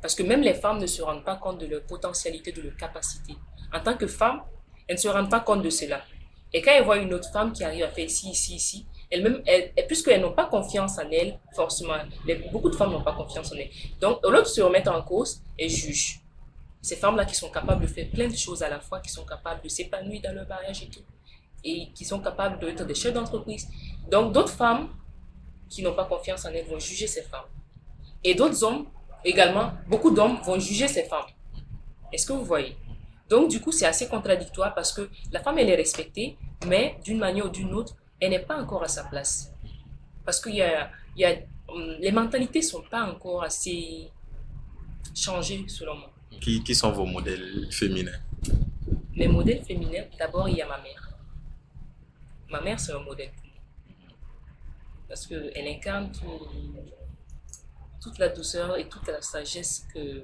Parce 0.00 0.14
que 0.14 0.22
même 0.22 0.40
les 0.40 0.54
femmes 0.54 0.78
ne 0.78 0.86
se 0.86 1.02
rendent 1.02 1.24
pas 1.24 1.34
compte 1.34 1.58
de 1.58 1.66
leur 1.66 1.82
potentialité, 1.82 2.52
de 2.52 2.62
leur 2.62 2.76
capacité. 2.76 3.34
En 3.72 3.80
tant 3.80 3.96
que 3.96 4.06
femme, 4.06 4.42
elles 4.86 4.94
ne 4.94 5.00
se 5.00 5.08
rendent 5.08 5.28
pas 5.28 5.40
compte 5.40 5.62
de 5.62 5.70
cela. 5.70 6.02
Et 6.52 6.62
quand 6.62 6.70
elles 6.70 6.84
voient 6.84 6.98
une 6.98 7.12
autre 7.14 7.28
femme 7.32 7.52
qui 7.52 7.64
arrive 7.64 7.82
à 7.82 7.88
faire 7.90 8.04
ici, 8.06 8.30
ici, 8.30 8.54
ici, 8.54 8.86
elles-mêmes, 9.10 9.42
elles, 9.44 9.72
elles- 9.74 9.86
puisqu'elles 9.88 10.20
n'ont 10.20 10.34
pas 10.34 10.46
confiance 10.46 10.98
en 11.00 11.10
elles, 11.10 11.36
forcément, 11.52 11.94
les- 12.26 12.36
beaucoup 12.52 12.70
de 12.70 12.76
femmes 12.76 12.92
n'ont 12.92 13.02
pas 13.02 13.14
confiance 13.14 13.50
en 13.52 13.56
elles. 13.56 13.70
Donc, 14.00 14.24
au 14.24 14.30
lieu 14.30 14.38
de 14.40 14.44
se 14.44 14.60
remettre 14.60 14.92
en 14.92 15.02
cause, 15.02 15.42
elles 15.58 15.68
jugent. 15.68 16.20
Ces 16.80 16.94
femmes-là 16.94 17.24
qui 17.24 17.34
sont 17.34 17.50
capables 17.50 17.82
de 17.82 17.88
faire 17.88 18.08
plein 18.08 18.28
de 18.28 18.36
choses 18.36 18.62
à 18.62 18.68
la 18.68 18.78
fois, 18.78 19.00
qui 19.00 19.10
sont 19.10 19.24
capables 19.26 19.62
de 19.62 19.68
s'épanouir 19.68 20.20
dans 20.22 20.32
leur 20.32 20.46
mariage 20.46 20.82
et 20.84 20.86
tout, 20.88 21.00
et 21.64 21.88
qui 21.94 22.04
sont 22.04 22.20
capables 22.20 22.58
d'être 22.60 22.84
des 22.84 22.94
chefs 22.94 23.14
d'entreprise. 23.14 23.68
Donc, 24.10 24.32
d'autres 24.32 24.52
femmes 24.52 24.88
qui 25.68 25.82
n'ont 25.82 25.94
pas 25.94 26.04
confiance 26.04 26.44
en 26.44 26.50
elles 26.50 26.66
vont 26.66 26.78
juger 26.78 27.06
ces 27.06 27.22
femmes. 27.22 27.46
Et 28.22 28.34
d'autres 28.34 28.62
hommes, 28.62 28.86
également, 29.24 29.72
beaucoup 29.88 30.10
d'hommes 30.10 30.38
vont 30.44 30.58
juger 30.58 30.88
ces 30.88 31.04
femmes. 31.04 31.26
Est-ce 32.12 32.26
que 32.26 32.32
vous 32.32 32.44
voyez? 32.44 32.76
Donc, 33.28 33.50
du 33.50 33.60
coup, 33.60 33.72
c'est 33.72 33.86
assez 33.86 34.06
contradictoire 34.08 34.74
parce 34.74 34.92
que 34.92 35.08
la 35.32 35.40
femme, 35.40 35.58
elle 35.58 35.70
est 35.70 35.76
respectée, 35.76 36.36
mais 36.66 36.98
d'une 37.02 37.18
manière 37.18 37.46
ou 37.46 37.48
d'une 37.48 37.72
autre, 37.74 37.96
elle 38.20 38.30
n'est 38.30 38.38
pas 38.40 38.60
encore 38.60 38.82
à 38.82 38.88
sa 38.88 39.04
place. 39.04 39.52
Parce 40.24 40.40
qu'il 40.40 40.54
y 40.54 40.62
a, 40.62 40.90
y 41.16 41.24
a, 41.24 41.30
hum, 41.68 41.96
les 41.98 42.12
mentalités 42.12 42.60
ne 42.60 42.64
sont 42.64 42.82
pas 42.82 43.02
encore 43.04 43.42
assez 43.42 44.10
changées, 45.14 45.64
selon 45.68 45.96
moi. 45.96 46.10
Qui, 46.40 46.62
qui 46.62 46.74
sont 46.74 46.92
vos 46.92 47.06
modèles 47.06 47.68
féminins? 47.70 48.20
Les 49.14 49.28
modèles 49.28 49.62
féminins, 49.62 50.04
d'abord, 50.18 50.48
il 50.48 50.56
y 50.56 50.62
a 50.62 50.66
ma 50.66 50.78
mère. 50.78 51.10
Ma 52.54 52.60
mère, 52.60 52.78
c'est 52.78 52.92
un 52.92 53.00
modèle 53.00 53.32
pour 53.32 53.46
moi. 53.46 53.60
Parce 55.08 55.26
qu'elle 55.26 55.66
incarne 55.76 56.12
tout- 56.12 56.48
toute 58.00 58.16
la 58.18 58.28
douceur 58.28 58.76
et 58.76 58.88
toute 58.88 59.08
la 59.08 59.20
sagesse 59.20 59.88
que, 59.92 60.22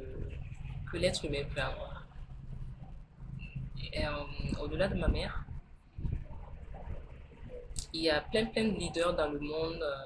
que 0.88 0.96
l'être 0.96 1.25
humain 1.25 1.42
peut 1.52 1.60
avoir. 1.60 2.06
Euh, 3.96 4.60
Au-delà 4.62 4.87
de 4.87 4.94
ma 4.94 5.08
mère, 5.08 5.44
il 7.92 8.02
y 8.02 8.10
a 8.10 8.20
plein, 8.20 8.46
plein 8.46 8.62
de 8.68 8.75
leaders 8.78 9.14
dans 9.16 9.28
le 9.28 9.40
monde, 9.40 9.82
euh, 9.82 9.96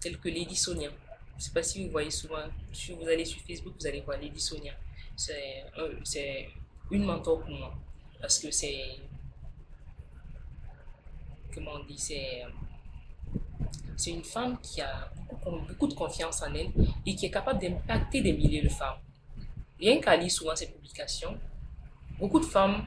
tels 0.00 0.18
que 0.18 0.28
Lady 0.28 0.54
Sonia. 0.56 0.90
Je 0.90 1.36
ne 1.36 1.40
sais 1.40 1.52
pas 1.52 1.62
si 1.62 1.82
vous 1.86 1.90
voyez 1.90 2.10
souvent, 2.10 2.44
si 2.74 2.92
vous 2.92 3.08
allez 3.08 3.24
sur 3.24 3.40
Facebook, 3.40 3.74
vous 3.80 3.86
allez 3.86 4.02
voir 4.02 4.18
Lady 4.18 4.38
Sonia. 4.40 4.74
C'est 5.16 6.50
une 6.90 7.04
mentor 7.04 7.40
pour 7.40 7.48
moi. 7.50 7.74
Parce 8.20 8.38
que 8.38 8.50
c'est. 8.50 8.98
Comment 11.54 11.72
on 11.80 11.84
dit 11.84 11.98
C'est. 11.98 12.42
C'est 13.96 14.10
une 14.10 14.24
femme 14.24 14.58
qui 14.60 14.80
a 14.80 15.10
beaucoup, 15.68 15.86
de 15.86 15.94
confiance 15.94 16.42
en 16.42 16.52
elle 16.54 16.70
et 17.06 17.14
qui 17.14 17.26
est 17.26 17.30
capable 17.30 17.60
d'impacter 17.60 18.20
des 18.20 18.32
milliers 18.32 18.62
de 18.62 18.68
femmes. 18.68 18.96
Rien 19.78 20.00
qu'à 20.00 20.16
lire 20.16 20.30
souvent 20.30 20.56
ses 20.56 20.66
publications, 20.72 21.38
beaucoup 22.18 22.40
de 22.40 22.44
femmes 22.44 22.84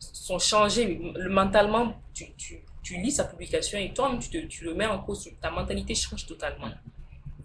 sont 0.00 0.38
changées 0.38 0.98
le- 1.14 1.30
mentalement. 1.30 1.94
Tu, 2.12 2.32
tu, 2.34 2.60
tu 2.82 2.96
lis 2.96 3.12
sa 3.12 3.24
publication 3.24 3.78
et 3.78 3.92
toi-même, 3.92 4.18
tu, 4.18 4.48
tu 4.48 4.64
le 4.64 4.74
mets 4.74 4.86
en 4.86 4.98
cause, 5.00 5.30
ta 5.40 5.50
mentalité 5.50 5.94
change 5.94 6.26
totalement. 6.26 6.70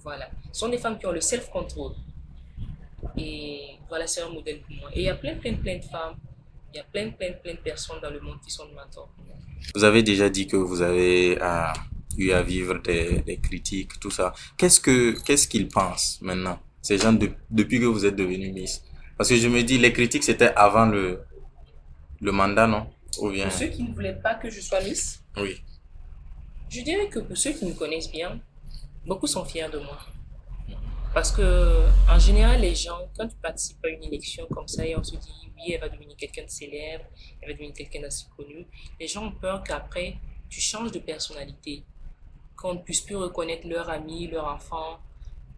Voilà. 0.02 0.30
Ce 0.52 0.62
sont 0.62 0.70
des 0.70 0.78
femmes 0.80 0.98
qui 0.98 1.06
ont 1.06 1.12
le 1.12 1.22
self-control. 1.22 1.94
Et 3.18 3.78
voilà, 3.90 4.08
c'est 4.08 4.22
un 4.22 4.30
modèle 4.30 4.62
pour 4.62 4.76
moi. 4.78 4.90
Et 4.94 5.02
il 5.02 5.06
y 5.06 5.10
a 5.10 5.16
plein, 5.16 5.36
plein, 5.36 5.54
plein 5.56 5.78
de 5.78 5.84
femmes, 5.86 6.16
il 6.74 6.78
y 6.78 6.80
a 6.80 6.84
plein, 6.84 7.12
plein, 7.12 7.34
plein 7.34 7.54
de 7.54 7.60
personnes 7.60 8.00
dans 8.02 8.10
le 8.10 8.20
monde 8.22 8.40
qui 8.44 8.50
sont 8.50 8.66
de 8.66 8.74
mentors. 8.74 9.10
Vous 9.76 9.84
avez 9.84 10.04
déjà 10.04 10.30
dit 10.30 10.48
que 10.48 10.56
vous 10.58 10.82
avez 10.82 11.38
ah, 11.42 11.74
eu 12.18 12.32
à 12.32 12.42
vivre 12.42 12.80
des, 12.82 13.22
des 13.22 13.38
critiques, 13.38 14.00
tout 14.00 14.12
ça. 14.12 14.34
Qu'est-ce 14.58 14.80
que 14.80 15.12
qu'est-ce 15.24 15.48
qu'ils 15.48 15.68
pensent 15.68 16.20
maintenant, 16.22 16.60
ces 16.82 16.98
gens, 16.98 17.14
de- 17.14 17.32
depuis 17.50 17.80
que 17.80 17.86
vous 17.86 18.06
êtes 18.06 18.16
devenu 18.16 18.52
Miss 18.52 18.82
Parce 19.18 19.30
que 19.30 19.36
je 19.36 19.48
me 19.48 19.62
dis, 19.64 19.78
les 19.78 19.94
critiques, 19.94 20.24
c'était 20.24 20.54
avant 20.56 20.86
le, 20.88 21.20
le 22.22 22.32
mandat, 22.32 22.68
non? 22.68 22.88
Ou 23.20 23.32
bien... 23.32 23.46
Pour 23.50 23.54
ceux 23.58 23.68
qui 23.68 23.84
ne 23.84 23.94
voulaient 23.94 24.20
pas 24.22 24.36
que 24.36 24.50
je 24.50 24.62
sois 24.62 24.82
Miss, 24.82 25.22
Oui. 25.38 25.62
je 26.70 26.82
dirais 26.82 27.10
que 27.10 27.20
pour 27.20 27.38
ceux 27.38 27.52
qui 27.52 27.66
me 27.66 27.74
connaissent 27.74 28.12
bien, 28.12 28.40
beaucoup 29.06 29.28
sont 29.28 29.46
fiers 29.46 29.70
de 29.72 29.80
moi. 29.80 29.98
Parce 31.18 31.32
que, 31.32 31.82
en 32.08 32.20
général, 32.20 32.62
les 32.62 32.76
gens, 32.76 33.00
quand 33.18 33.28
tu 33.28 33.36
participes 33.38 33.84
à 33.84 33.88
une 33.88 34.04
élection 34.04 34.46
comme 34.52 34.68
ça 34.68 34.86
et 34.86 34.96
on 34.96 35.04
se 35.04 35.16
dit, 35.16 35.52
oui, 35.56 35.72
elle 35.74 35.82
va 35.82 35.90
devenir 35.90 36.16
quelqu'un 36.16 36.44
de 36.44 36.50
célèbre, 36.52 37.06
elle 37.42 37.48
va 37.50 37.54
devenir 37.56 37.74
quelqu'un 37.74 38.02
d'assez 38.02 38.28
connu, 38.38 38.68
les 39.00 39.08
gens 39.08 39.26
ont 39.26 39.32
peur 39.32 39.64
qu'après, 39.64 40.18
tu 40.48 40.62
changes 40.62 40.92
de 40.92 41.00
personnalité, 41.00 41.82
qu'on 42.56 42.76
ne 42.76 42.80
puisse 42.82 43.02
plus 43.02 43.16
reconnaître 43.16 43.68
leur 43.68 43.90
ami, 43.90 44.28
leur 44.28 44.46
enfant, 44.46 45.00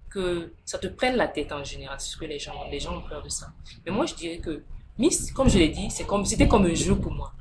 que 0.10 0.54
ça 0.64 0.80
te 0.80 0.88
prenne 0.88 1.18
la 1.18 1.28
tête 1.28 1.52
en 1.52 1.66
général. 1.66 2.00
C'est 2.00 2.12
ce 2.12 2.16
que 2.16 2.24
les 2.24 2.40
gens, 2.40 2.70
les 2.72 2.80
gens 2.80 2.98
ont 2.98 3.10
peur 3.10 3.22
de 3.22 3.28
ça. 3.28 3.52
Mais 3.86 3.92
moi, 3.92 4.06
je 4.06 4.16
dirais 4.16 4.38
que 4.38 4.64
Miss, 4.98 5.30
comme 5.34 5.50
je 5.50 5.60
l'ai 5.60 5.68
dit, 5.68 5.92
c'est 5.92 6.06
comme, 6.06 6.24
c'était 6.24 6.48
comme 6.48 6.68
un 6.68 6.74
jeu 6.74 6.96
pour 6.96 7.12
moi. 7.12 7.34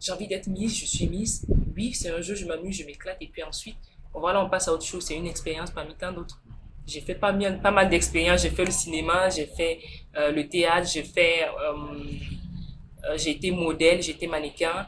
J'ai 0.00 0.10
envie 0.10 0.26
d'être 0.26 0.48
Miss, 0.48 0.76
je 0.76 0.86
suis 0.86 1.06
Miss. 1.06 1.46
Oui, 1.76 1.94
c'est 1.94 2.10
un 2.10 2.20
jeu, 2.20 2.34
je 2.34 2.46
m'amuse, 2.46 2.78
je 2.78 2.84
m'éclate. 2.84 3.18
Et 3.20 3.28
puis 3.28 3.44
ensuite, 3.44 3.76
voilà, 4.12 4.44
on 4.44 4.50
passe 4.50 4.66
à 4.66 4.72
autre 4.72 4.84
chose. 4.84 5.04
C'est 5.04 5.14
une 5.14 5.28
expérience 5.28 5.70
parmi 5.70 5.94
tant 5.94 6.10
d'autres. 6.10 6.40
J'ai 6.86 7.00
fait 7.00 7.14
pas 7.14 7.32
mal, 7.32 7.88
d'expériences. 7.88 8.42
J'ai 8.42 8.50
fait 8.50 8.64
le 8.64 8.70
cinéma, 8.70 9.28
j'ai 9.30 9.46
fait 9.46 9.80
euh, 10.16 10.32
le 10.32 10.48
théâtre, 10.48 10.88
j'ai 10.88 11.04
fait, 11.04 11.44
euh, 11.44 11.72
euh, 13.04 13.16
j'ai 13.16 13.30
été 13.30 13.50
modèle, 13.50 14.02
j'ai 14.02 14.12
été 14.12 14.26
mannequin. 14.26 14.86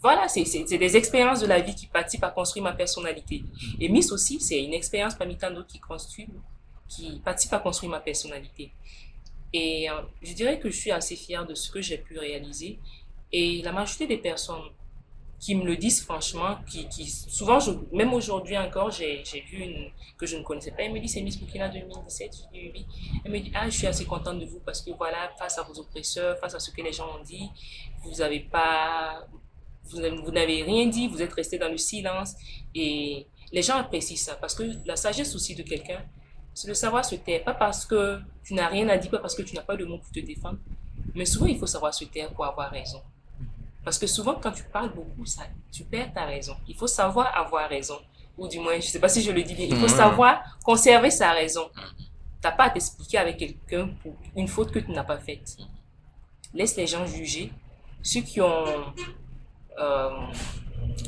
Voilà, 0.00 0.26
c'est 0.28 0.44
des 0.78 0.96
expériences 0.96 1.40
de 1.40 1.46
la 1.46 1.60
vie 1.60 1.74
qui 1.74 1.86
participent 1.86 2.24
à 2.24 2.30
construire 2.30 2.64
ma 2.64 2.72
personnalité. 2.72 3.44
Et 3.78 3.88
Miss 3.88 4.10
aussi, 4.10 4.40
c'est 4.40 4.62
une 4.62 4.72
expérience 4.72 5.14
parmi 5.14 5.36
tant 5.36 5.50
d'autres 5.50 5.68
qui 5.68 5.78
construit, 5.78 6.28
qui 6.88 7.20
participe 7.24 7.52
à 7.52 7.60
construire 7.60 7.90
ma 7.90 8.00
personnalité. 8.00 8.72
Et 9.52 9.86
je 10.22 10.32
dirais 10.32 10.58
que 10.58 10.70
je 10.70 10.76
suis 10.76 10.90
assez 10.90 11.14
fière 11.14 11.46
de 11.46 11.54
ce 11.54 11.70
que 11.70 11.80
j'ai 11.80 11.98
pu 11.98 12.18
réaliser. 12.18 12.80
Et 13.30 13.62
la 13.62 13.70
majorité 13.70 14.08
des 14.08 14.16
personnes 14.16 14.62
qui 15.42 15.56
me 15.56 15.64
le 15.64 15.76
disent 15.76 16.04
franchement, 16.04 16.58
qui, 16.70 16.88
qui 16.88 17.04
souvent, 17.10 17.58
même 17.90 18.14
aujourd'hui 18.14 18.56
encore, 18.56 18.92
j'ai 18.92 19.24
vu 19.50 19.58
une 19.58 19.90
que 20.16 20.24
je 20.24 20.36
ne 20.36 20.44
connaissais 20.44 20.70
pas. 20.70 20.84
Elle 20.84 20.92
me 20.92 21.00
dit, 21.00 21.08
c'est 21.08 21.20
Miss 21.20 21.36
Burkina 21.36 21.68
2017. 21.68 22.32
Je. 22.54 22.58
Elle 23.24 23.32
me 23.32 23.40
dit, 23.40 23.50
ah, 23.52 23.68
je 23.68 23.76
suis 23.76 23.88
assez 23.88 24.04
contente 24.04 24.38
de 24.38 24.46
vous 24.46 24.60
parce 24.64 24.80
que 24.80 24.92
voilà, 24.92 25.32
face 25.36 25.58
à 25.58 25.62
vos 25.64 25.76
oppresseurs, 25.80 26.38
face 26.38 26.54
à 26.54 26.60
ce 26.60 26.70
que 26.70 26.80
les 26.80 26.92
gens 26.92 27.08
ont 27.18 27.24
dit, 27.24 27.50
vous 28.04 28.18
n'avez 28.18 28.38
pas, 28.38 29.26
vous, 29.86 29.98
vous 30.22 30.30
n'avez 30.30 30.62
rien 30.62 30.86
dit, 30.86 31.08
vous 31.08 31.20
êtes 31.20 31.32
resté 31.32 31.58
dans 31.58 31.68
le 31.68 31.76
silence. 31.76 32.34
Et 32.72 33.26
les 33.50 33.62
gens 33.62 33.78
apprécient 33.78 34.16
ça 34.16 34.36
parce 34.36 34.54
que 34.54 34.62
la 34.86 34.94
sagesse 34.94 35.34
aussi 35.34 35.56
de 35.56 35.64
quelqu'un, 35.64 36.04
c'est 36.54 36.68
de 36.68 36.74
savoir 36.74 37.04
se 37.04 37.16
taire. 37.16 37.42
Pas 37.42 37.54
parce 37.54 37.84
que 37.84 38.20
tu 38.44 38.54
n'as 38.54 38.68
rien 38.68 38.88
à 38.90 38.96
dire, 38.96 39.10
pas 39.10 39.18
parce 39.18 39.34
que 39.34 39.42
tu 39.42 39.56
n'as 39.56 39.62
pas 39.62 39.76
de 39.76 39.84
mots 39.84 39.98
pour 39.98 40.12
te 40.12 40.20
défendre. 40.20 40.58
Mais 41.16 41.24
souvent, 41.24 41.46
il 41.46 41.58
faut 41.58 41.66
savoir 41.66 41.92
se 41.92 42.04
taire 42.04 42.30
pour 42.30 42.44
avoir 42.44 42.70
raison. 42.70 43.02
Parce 43.84 43.98
que 43.98 44.06
souvent, 44.06 44.34
quand 44.34 44.52
tu 44.52 44.62
parles 44.64 44.92
beaucoup, 44.94 45.26
ça, 45.26 45.42
tu 45.72 45.84
perds 45.84 46.12
ta 46.12 46.24
raison. 46.24 46.54
Il 46.68 46.76
faut 46.76 46.86
savoir 46.86 47.36
avoir 47.36 47.68
raison. 47.68 47.98
Ou 48.38 48.46
du 48.48 48.58
moins, 48.58 48.74
je 48.74 48.86
ne 48.86 48.90
sais 48.90 49.00
pas 49.00 49.08
si 49.08 49.22
je 49.22 49.30
le 49.32 49.42
dis 49.42 49.54
bien, 49.54 49.66
il 49.66 49.76
faut 49.76 49.88
savoir 49.88 50.58
conserver 50.64 51.10
sa 51.10 51.32
raison. 51.32 51.68
Tu 51.74 52.04
n'as 52.44 52.52
pas 52.52 52.64
à 52.64 52.70
t'expliquer 52.70 53.18
avec 53.18 53.36
quelqu'un 53.36 53.88
pour 54.02 54.14
une 54.36 54.48
faute 54.48 54.70
que 54.70 54.78
tu 54.78 54.90
n'as 54.90 55.04
pas 55.04 55.18
faite. 55.18 55.56
Laisse 56.54 56.76
les 56.76 56.86
gens 56.86 57.04
juger. 57.06 57.52
Ceux 58.02 58.20
qui 58.20 58.40
ont 58.40 58.64
euh, 59.78 60.10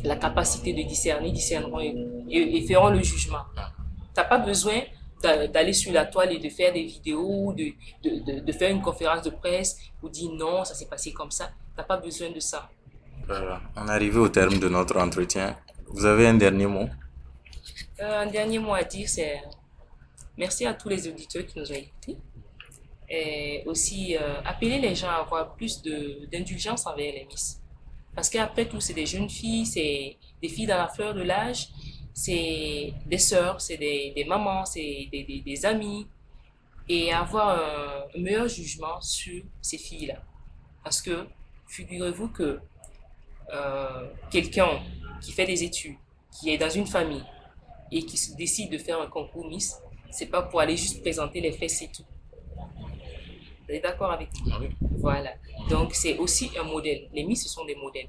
la 0.04 0.16
capacité 0.16 0.72
de 0.72 0.82
discerner, 0.82 1.30
discerneront 1.32 1.80
et, 1.80 2.66
feront 2.66 2.90
le 2.90 3.02
jugement. 3.02 3.44
Tu 3.54 4.20
n'as 4.20 4.24
pas 4.24 4.38
besoin 4.38 4.80
d'aller 5.22 5.72
sur 5.72 5.92
la 5.92 6.04
toile 6.04 6.32
et 6.32 6.38
de 6.38 6.48
faire 6.50 6.72
des 6.72 6.84
vidéos, 6.84 7.52
de, 7.54 7.72
de, 8.02 8.40
de, 8.40 8.52
faire 8.52 8.70
une 8.70 8.82
conférence 8.82 9.22
de 9.22 9.30
presse 9.30 9.78
pour 9.98 10.10
dire 10.10 10.30
non, 10.32 10.64
ça 10.64 10.74
s'est 10.74 10.86
passé 10.86 11.12
comme 11.12 11.30
ça 11.30 11.50
n'as 11.76 11.84
pas 11.84 11.96
besoin 11.96 12.30
de 12.30 12.40
ça. 12.40 12.70
Euh, 13.30 13.56
on 13.76 13.86
est 13.88 13.90
arrivé 13.90 14.18
au 14.18 14.28
terme 14.28 14.58
de 14.58 14.68
notre 14.68 14.98
entretien. 14.98 15.56
Vous 15.88 16.04
avez 16.04 16.26
un 16.26 16.34
dernier 16.34 16.66
mot? 16.66 16.88
Euh, 18.00 18.22
Un 18.22 18.26
dernier 18.26 18.58
mot 18.58 18.74
à 18.74 18.82
dire, 18.84 19.08
c'est 19.08 19.40
merci 20.36 20.66
à 20.66 20.74
tous 20.74 20.88
les 20.88 21.06
auditeurs 21.08 21.46
qui 21.46 21.58
nous 21.58 21.70
ont 21.70 21.74
écoutés. 21.74 22.18
Et 23.08 23.62
aussi 23.66 24.16
euh, 24.16 24.40
appeler 24.44 24.78
les 24.78 24.94
gens 24.94 25.08
à 25.10 25.20
avoir 25.24 25.54
plus 25.54 25.82
d'indulgence 26.30 26.86
envers 26.86 27.12
les 27.12 27.26
Miss. 27.26 27.60
Parce 28.14 28.30
qu'après 28.30 28.66
tout, 28.66 28.80
c'est 28.80 28.94
des 28.94 29.06
jeunes 29.06 29.28
filles, 29.28 29.66
c'est 29.66 30.16
des 30.40 30.48
filles 30.48 30.66
dans 30.66 30.76
la 30.78 30.88
fleur 30.88 31.14
de 31.14 31.22
l'âge, 31.22 31.68
c'est 32.12 32.94
des 33.06 33.18
sœurs, 33.18 33.60
c'est 33.60 33.76
des, 33.76 34.12
des, 34.14 34.24
mamans, 34.24 34.64
c'est 34.64 35.08
des, 35.10 35.24
des, 35.24 35.40
des 35.40 35.66
amis. 35.66 36.06
Et 36.88 37.12
avoir 37.12 37.58
un 38.14 38.20
meilleur 38.20 38.46
jugement 38.46 39.00
sur 39.00 39.42
ces 39.62 39.78
filles-là. 39.78 40.22
Parce 40.82 41.00
que 41.00 41.26
figurez-vous 41.66 42.28
que 42.28 42.60
euh, 43.52 44.08
quelqu'un 44.30 44.80
qui 45.20 45.32
fait 45.32 45.46
des 45.46 45.62
études, 45.64 45.96
qui 46.30 46.50
est 46.50 46.58
dans 46.58 46.70
une 46.70 46.86
famille 46.86 47.24
et 47.92 48.04
qui 48.04 48.16
se 48.16 48.34
décide 48.36 48.70
de 48.70 48.78
faire 48.78 49.00
un 49.00 49.06
concours 49.06 49.46
Miss, 49.46 49.76
c'est 50.10 50.26
pas 50.26 50.42
pour 50.42 50.60
aller 50.60 50.76
juste 50.76 51.00
présenter 51.02 51.40
les 51.40 51.52
faits, 51.52 51.70
c'est 51.70 51.92
tout. 51.92 52.04
Vous 53.66 53.74
êtes 53.74 53.82
d'accord 53.82 54.10
avec 54.12 54.28
moi? 54.44 54.60
Ah 54.60 54.64
Voilà. 54.98 55.32
Donc 55.68 55.94
c'est 55.94 56.18
aussi 56.18 56.50
un 56.58 56.64
modèle. 56.64 57.08
Les 57.12 57.24
Miss, 57.24 57.44
ce 57.44 57.48
sont 57.48 57.64
des 57.64 57.74
modèles. 57.74 58.08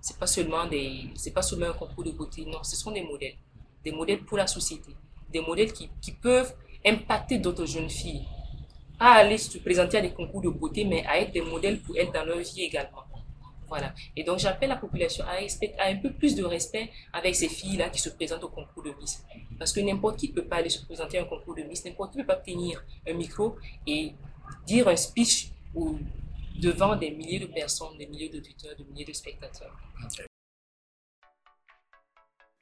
C'est 0.00 0.18
pas 0.18 0.26
seulement 0.26 0.66
des, 0.66 1.10
c'est 1.14 1.32
pas 1.32 1.42
seulement 1.42 1.66
un 1.66 1.72
concours 1.72 2.04
de 2.04 2.10
beauté. 2.12 2.44
Non, 2.44 2.62
ce 2.62 2.76
sont 2.76 2.92
des 2.92 3.02
modèles. 3.02 3.36
Des 3.84 3.92
modèles 3.92 4.24
pour 4.24 4.38
la 4.38 4.46
société. 4.46 4.92
Des 5.32 5.40
modèles 5.40 5.72
qui, 5.72 5.90
qui 6.00 6.12
peuvent 6.12 6.54
impacter 6.84 7.38
d'autres 7.38 7.66
jeunes 7.66 7.90
filles. 7.90 8.26
Pas 8.98 9.14
aller 9.14 9.38
se 9.38 9.58
présenter 9.58 9.98
à 9.98 10.00
des 10.00 10.12
concours 10.12 10.42
de 10.42 10.48
beauté, 10.48 10.84
mais 10.84 11.04
à 11.06 11.20
être 11.20 11.32
des 11.32 11.42
modèles 11.42 11.80
pour 11.80 11.96
elles 11.96 12.10
dans 12.12 12.24
leur 12.24 12.38
vie 12.38 12.62
également. 12.62 13.02
Voilà. 13.68 13.92
Et 14.16 14.22
donc, 14.22 14.38
j'appelle 14.38 14.68
la 14.68 14.76
population 14.76 15.24
à, 15.24 15.38
à, 15.82 15.88
un 15.88 15.96
peu 15.96 16.12
plus 16.12 16.34
de 16.36 16.44
respect 16.44 16.90
avec 17.12 17.34
ces 17.34 17.48
filles-là 17.48 17.90
qui 17.90 18.00
se 18.00 18.10
présentent 18.10 18.44
au 18.44 18.48
concours 18.48 18.82
de 18.82 18.92
Miss. 19.00 19.24
Parce 19.58 19.72
que 19.72 19.80
n'importe 19.80 20.18
qui 20.18 20.28
ne 20.28 20.34
peut 20.34 20.44
pas 20.44 20.56
aller 20.56 20.70
se 20.70 20.84
présenter 20.84 21.18
à 21.18 21.22
un 21.22 21.24
concours 21.24 21.54
de 21.54 21.62
Miss, 21.62 21.84
n'importe 21.84 22.12
qui 22.12 22.18
ne 22.18 22.22
peut 22.22 22.28
pas 22.28 22.36
tenir 22.36 22.84
un 23.08 23.14
micro 23.14 23.56
et 23.86 24.12
dire 24.66 24.86
un 24.88 24.96
speech 24.96 25.50
ou 25.74 25.98
devant 26.60 26.96
des 26.96 27.10
milliers 27.10 27.40
de 27.40 27.46
personnes, 27.46 27.98
des 27.98 28.06
milliers 28.06 28.28
d'auditeurs, 28.28 28.76
des 28.76 28.84
milliers 28.84 29.04
de 29.04 29.12
spectateurs. 29.12 29.76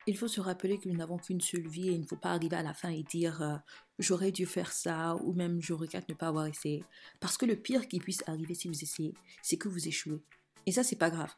Il 0.07 0.19
faut 0.19 0.29
se 0.29 0.41
rappeler 0.41 0.79
que 0.79 0.89
nous 0.89 0.97
n'avons 0.97 1.17
qu'une 1.17 1.41
seule 1.41 1.67
vie 1.67 1.89
et 1.89 1.93
il 1.93 2.01
ne 2.01 2.07
faut 2.07 2.17
pas 2.17 2.31
arriver 2.31 2.57
à 2.57 2.63
la 2.63 2.75
fin 2.75 2.91
et 2.91 3.03
dire 3.03 3.41
euh, 3.41 3.57
j'aurais 3.99 4.33
dû 4.33 4.45
faire 4.45 4.73
ça 4.73 5.17
ou 5.23 5.33
même 5.33 5.63
je 5.63 5.73
regrette 5.73 6.09
ne 6.09 6.15
pas 6.15 6.29
avoir 6.29 6.47
essayé. 6.47 6.85
Parce 7.21 7.39
que 7.39 7.47
le 7.47 7.57
pire 7.57 7.89
qui 7.89 8.01
puisse 8.01 8.23
arriver 8.27 8.55
si 8.55 8.69
vous 8.69 8.83
essayez, 8.83 9.15
c'est 9.43 9.57
que 9.57 9.69
vous 9.69 9.89
échouez. 9.89 10.23
Et 10.67 10.73
ça, 10.73 10.83
c'est 10.83 10.97
pas 10.97 11.11
grave. 11.11 11.33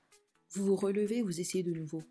Vous 0.53 0.65
vous 0.65 0.77
relevez, 0.77 1.23
vous 1.23 1.41
essayez 1.41 1.63
de 1.63 1.73
nouveau. 1.73 2.03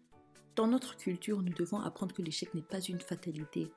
Dans 0.56 0.68
notre 0.68 0.96
culture, 0.96 1.42
nous 1.42 1.54
devons 1.54 1.82
apprendre 1.82 2.16
que 2.16 2.22
l'échec 2.22 2.54
n'est 2.54 2.62
pas 2.62 2.80
une 2.80 3.02
fatalité, 3.02 3.72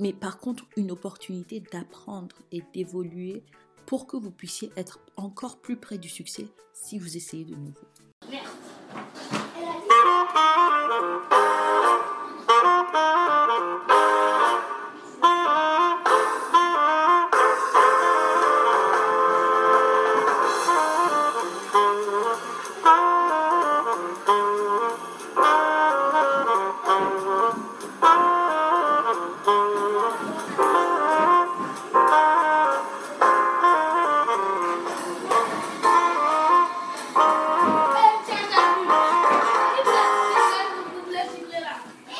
mais 0.00 0.14
par 0.14 0.38
contre 0.38 0.66
une 0.76 0.90
opportunité 0.90 1.60
d'apprendre 1.60 2.36
et 2.52 2.62
d'évoluer 2.72 3.44
pour 3.84 4.06
que 4.06 4.16
vous 4.16 4.30
puissiez 4.30 4.72
être 4.76 5.00
encore 5.16 5.60
plus 5.60 5.76
près 5.76 5.98
du 5.98 6.08
succès 6.08 6.46
si 6.72 6.98
vous 6.98 7.16
essayez 7.18 7.44
de 7.44 7.54
nouveau. 7.54 7.86
Merci. 8.30 8.70